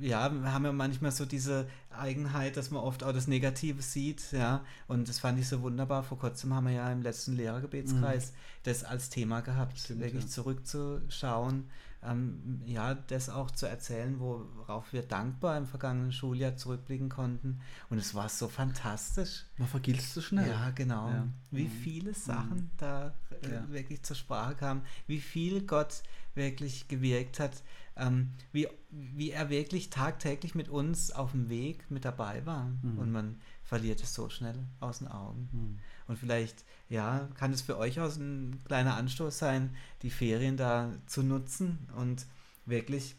ja, 0.00 0.32
wir 0.32 0.52
haben 0.52 0.64
ja 0.64 0.72
manchmal 0.72 1.12
so 1.12 1.26
diese 1.26 1.68
Eigenheit, 1.90 2.56
dass 2.56 2.70
man 2.70 2.82
oft 2.82 3.04
auch 3.04 3.12
das 3.12 3.26
Negative 3.26 3.82
sieht, 3.82 4.32
ja. 4.32 4.64
Und 4.88 5.08
das 5.08 5.18
fand 5.18 5.38
ich 5.38 5.46
so 5.46 5.60
wunderbar. 5.60 6.02
Vor 6.02 6.18
kurzem 6.18 6.54
haben 6.54 6.66
wir 6.66 6.72
ja 6.72 6.90
im 6.90 7.02
letzten 7.02 7.36
Lehrergebetskreis 7.36 8.30
mhm. 8.30 8.36
das 8.62 8.82
als 8.84 9.10
Thema 9.10 9.40
gehabt, 9.40 9.78
Stimmt, 9.78 10.00
wirklich 10.00 10.24
ja. 10.24 10.30
zurückzuschauen, 10.30 11.68
ähm, 12.04 12.62
ja, 12.64 12.94
das 12.94 13.28
auch 13.28 13.50
zu 13.50 13.66
erzählen, 13.66 14.18
worauf 14.18 14.92
wir 14.92 15.02
dankbar 15.02 15.58
im 15.58 15.66
vergangenen 15.66 16.12
Schuljahr 16.12 16.56
zurückblicken 16.56 17.08
konnten. 17.08 17.60
Und 17.90 17.98
es 17.98 18.14
war 18.14 18.28
so 18.28 18.48
fantastisch. 18.48 19.44
Man 19.58 19.68
vergisst 19.68 20.14
so 20.14 20.20
schnell. 20.20 20.48
Ja, 20.48 20.70
genau. 20.70 21.10
Ja. 21.10 21.26
Wie 21.50 21.64
mhm. 21.64 21.70
viele 21.70 22.14
Sachen 22.14 22.56
mhm. 22.56 22.70
da 22.78 23.14
äh, 23.42 23.52
ja. 23.52 23.68
wirklich 23.70 24.02
zur 24.02 24.16
Sprache 24.16 24.54
kamen, 24.54 24.82
wie 25.06 25.20
viel 25.20 25.66
Gott 25.66 26.02
wirklich 26.34 26.88
gewirkt 26.88 27.38
hat, 27.38 27.62
ähm, 27.96 28.32
wie, 28.50 28.66
wie 28.90 29.30
er 29.30 29.50
wirklich 29.50 29.64
wirklich 29.64 29.90
tagtäglich 29.90 30.54
mit 30.54 30.68
uns 30.68 31.10
auf 31.10 31.32
dem 31.32 31.48
Weg 31.48 31.90
mit 31.90 32.04
dabei 32.04 32.44
war. 32.46 32.70
Mhm. 32.82 32.98
Und 32.98 33.10
man 33.10 33.40
verliert 33.62 34.02
es 34.02 34.14
so 34.14 34.28
schnell 34.28 34.58
aus 34.80 34.98
den 34.98 35.08
Augen. 35.08 35.48
Mhm. 35.52 35.78
Und 36.06 36.18
vielleicht, 36.18 36.64
ja, 36.88 37.28
kann 37.34 37.52
es 37.52 37.62
für 37.62 37.78
euch 37.78 38.00
auch 38.00 38.14
ein 38.16 38.60
kleiner 38.66 38.96
Anstoß 38.96 39.38
sein, 39.38 39.74
die 40.02 40.10
Ferien 40.10 40.56
da 40.56 40.92
zu 41.06 41.22
nutzen 41.22 41.88
und 41.96 42.26
wirklich 42.66 43.16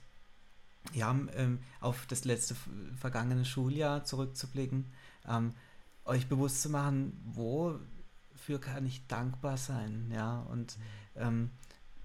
ja, 0.93 1.15
ähm, 1.35 1.59
auf 1.79 2.05
das 2.05 2.25
letzte 2.25 2.55
vergangene 2.97 3.45
Schuljahr 3.45 4.03
zurückzublicken, 4.03 4.85
ähm, 5.27 5.53
euch 6.05 6.27
bewusst 6.27 6.61
zu 6.61 6.69
machen, 6.69 7.19
wofür 7.25 8.59
kann 8.61 8.85
ich 8.85 9.07
dankbar 9.07 9.57
sein, 9.57 10.11
ja, 10.13 10.41
und, 10.41 10.77
ähm, 11.15 11.49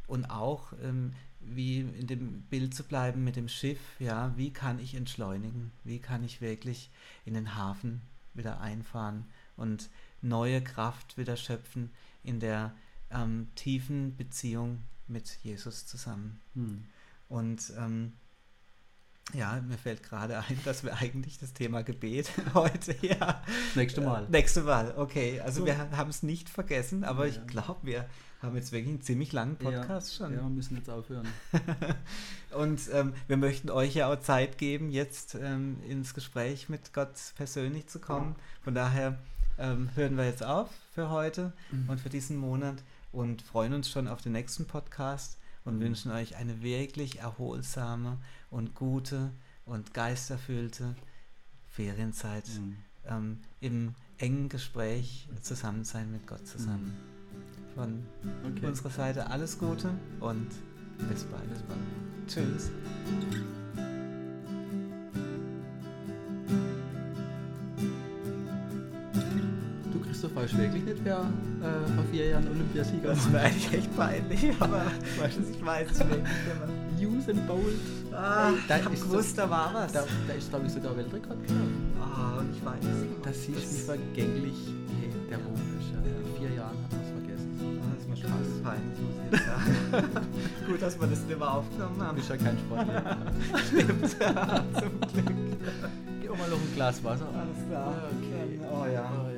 und 0.07 0.31
auch, 0.31 0.73
ähm, 0.83 1.13
wie 1.41 1.81
in 1.81 2.07
dem 2.07 2.43
Bild 2.43 2.75
zu 2.75 2.85
bleiben 2.85 3.25
mit 3.25 3.37
dem 3.37 3.49
Schiff, 3.49 3.81
ja, 3.99 4.33
wie 4.37 4.53
kann 4.53 4.79
ich 4.79 4.95
entschleunigen, 4.95 5.73
wie 5.85 5.99
kann 5.99 6.25
ich 6.25 6.41
wirklich 6.41 6.91
in 7.25 7.35
den 7.35 7.55
Hafen 7.55 8.03
wieder 8.35 8.61
einfahren 8.61 9.27
und 9.57 9.91
neue 10.23 10.63
Kraft 10.63 11.17
wieder 11.19 11.37
schöpfen 11.37 11.91
in 12.23 12.41
der 12.41 12.73
ähm, 13.11 13.49
tiefen 13.55 14.17
Beziehung 14.17 14.83
mit 15.09 15.39
Jesus 15.43 15.87
zusammen. 15.87 16.41
Mhm. 16.55 16.85
Und 17.29 17.73
ähm, 17.79 18.13
ja, 19.33 19.61
mir 19.61 19.79
fällt 19.79 20.03
gerade 20.03 20.39
ein, 20.41 20.59
dass 20.65 20.83
wir 20.83 20.97
eigentlich 20.97 21.39
das 21.39 21.53
Thema 21.53 21.83
Gebet 21.83 22.31
heute, 22.55 22.95
ja. 23.05 23.43
Nächste 23.77 24.01
Mal. 24.01 24.25
Äh, 24.25 24.31
nächste 24.31 24.63
Mal, 24.63 24.95
okay. 24.97 25.41
Also 25.41 25.61
So. 25.61 25.67
wir 25.67 25.79
ha- 25.79 25.89
haben 25.97 26.11
es 26.11 26.23
nicht 26.23 26.49
vergessen, 26.49 27.05
aber 27.05 27.27
Ja. 27.27 27.33
ich 27.35 27.47
glaube, 27.47 27.79
wir 27.87 28.07
haben 28.43 28.57
jetzt 28.57 28.73
wirklich 28.73 28.89
einen 28.95 29.03
ziemlich 29.03 29.33
langen 29.33 29.57
Podcast 29.57 30.15
schon. 30.17 30.33
Ja, 30.33 30.39
wir 30.41 30.49
müssen 30.49 30.77
jetzt 30.77 30.89
aufhören. 30.91 31.29
Und 32.53 32.81
ähm, 32.93 33.13
wir 33.29 33.37
möchten 33.37 33.71
euch 33.71 33.95
ja 33.95 34.13
auch 34.13 34.19
Zeit 34.21 34.59
geben, 34.59 34.91
jetzt 34.91 35.35
ähm, 35.35 35.77
ins 35.87 36.15
Gespräch 36.15 36.69
mit 36.69 36.93
Gott 36.93 37.15
persönlich 37.37 37.87
zu 37.89 38.01
kommen. 38.01 38.35
Von 38.65 38.75
daher 38.75 39.19
ähm, 39.61 39.91
hören 39.95 40.17
wir 40.17 40.25
jetzt 40.25 40.43
auf 40.43 40.71
für 40.95 41.11
heute 41.11 41.53
und 41.87 42.01
für 42.01 42.09
diesen 42.09 42.37
Monat 42.37 42.83
und 43.13 43.43
freuen 43.43 43.73
uns 43.75 43.89
schon 43.91 44.09
auf 44.09 44.21
den 44.23 44.33
nächsten 44.33 44.67
Podcast 44.67 45.39
und 45.65 45.77
Mhm. 45.77 45.81
wünschen 45.83 46.11
euch 46.13 46.37
eine 46.37 46.63
wirklich 46.63 47.19
erholsame 47.21 48.19
und 48.51 48.75
gute 48.75 49.31
und 49.67 49.95
geisterfüllte 49.95 50.95
Ferienzeit 51.69 52.49
Mhm. 52.49 52.77
ähm, 53.07 53.39
im 53.61 53.95
engen 54.19 54.49
Gespräch 54.49 55.29
zusammen 55.43 55.85
sein 55.85 56.11
mit 56.11 56.27
Gott 56.27 56.47
zusammen. 56.47 56.95
Von 57.75 58.05
Okay. 58.45 58.67
unserer 58.67 58.91
Seite 58.91 59.29
alles 59.31 59.59
Gute 59.59 59.91
und 60.21 60.49
bis 61.09 61.25
bald. 61.25 61.49
Bis 61.49 61.63
bald. 61.63 61.81
Tschüss. 62.27 62.71
Christoph 70.21 70.35
weißt 70.43 70.59
wirklich 70.59 70.85
nicht, 70.85 70.99
wer 71.05 71.17
äh, 71.17 71.95
vor 71.95 72.05
vier 72.11 72.27
Jahren 72.29 72.47
Olympiasieger 72.49 73.09
Das 73.09 73.25
war. 73.27 73.33
wäre 73.33 73.45
eigentlich 73.47 73.73
echt 73.73 73.97
peinlich, 73.97 74.45
aber 74.61 74.83
du, 75.17 75.51
ich 75.59 75.65
weiß 75.67 75.87
es 75.93 75.99
wirklich. 76.11 77.09
Usain 77.09 77.47
Bolt. 77.47 77.65
Ah, 78.13 78.51
Da 78.69 78.77
ich 78.77 78.85
hab 78.85 78.93
ist 78.93 79.03
gewusst, 79.05 79.39
da 79.39 79.49
war 79.49 79.71
was. 79.73 79.93
Da, 79.93 80.05
da 80.29 80.35
ist, 80.35 80.51
glaube 80.51 80.67
ich, 80.67 80.73
sogar 80.73 80.95
Weltrekord 80.95 81.47
gelaufen. 81.47 81.93
Ah, 81.99 82.39
und 82.41 82.55
ich 82.55 82.63
weiß. 82.63 82.85
Das 83.23 83.43
siehst 83.47 83.73
du, 83.73 83.75
wie 83.77 83.81
vergänglich 83.87 84.55
hey, 85.01 85.11
der 85.31 85.39
Ruhm 85.39 85.55
ist. 85.55 85.89
Ja. 85.91 85.99
In 86.05 86.37
vier 86.39 86.57
Jahren 86.57 86.77
hat 86.85 86.93
er 86.93 87.01
es 87.01 87.09
vergessen. 87.09 87.81
Ah, 87.81 87.87
Das 87.95 88.03
ist 88.03 88.09
mir 88.11 88.17
schon 88.19 88.31
fast 88.31 88.63
peinlich, 88.63 89.01
muss 89.01 89.17
ich 89.25 89.33
jetzt 89.33 89.47
sagen. 89.47 90.27
Gut, 90.69 90.83
dass 90.83 91.01
wir 91.01 91.07
das 91.07 91.21
nicht 91.25 91.39
mehr 91.39 91.51
aufgenommen 91.55 91.97
Du 91.99 92.05
haben. 92.05 92.17
bist 92.17 92.29
ja 92.29 92.37
kein 92.37 92.59
Sportler. 92.59 93.17
Stimmt, 93.67 94.17
ja, 94.21 94.65
zum 94.79 95.01
Glück. 95.01 95.37
Geh 96.21 96.29
auch 96.29 96.37
mal 96.37 96.49
noch 96.51 96.59
ein 96.61 96.73
Glas 96.77 97.03
Wasser. 97.03 97.27
Alles 97.33 97.67
klar. 97.67 97.95
Okay. 98.21 98.61
Oh 98.71 98.85
ja. 98.93 99.11
Oh, 99.11 99.25
ja. 99.25 99.30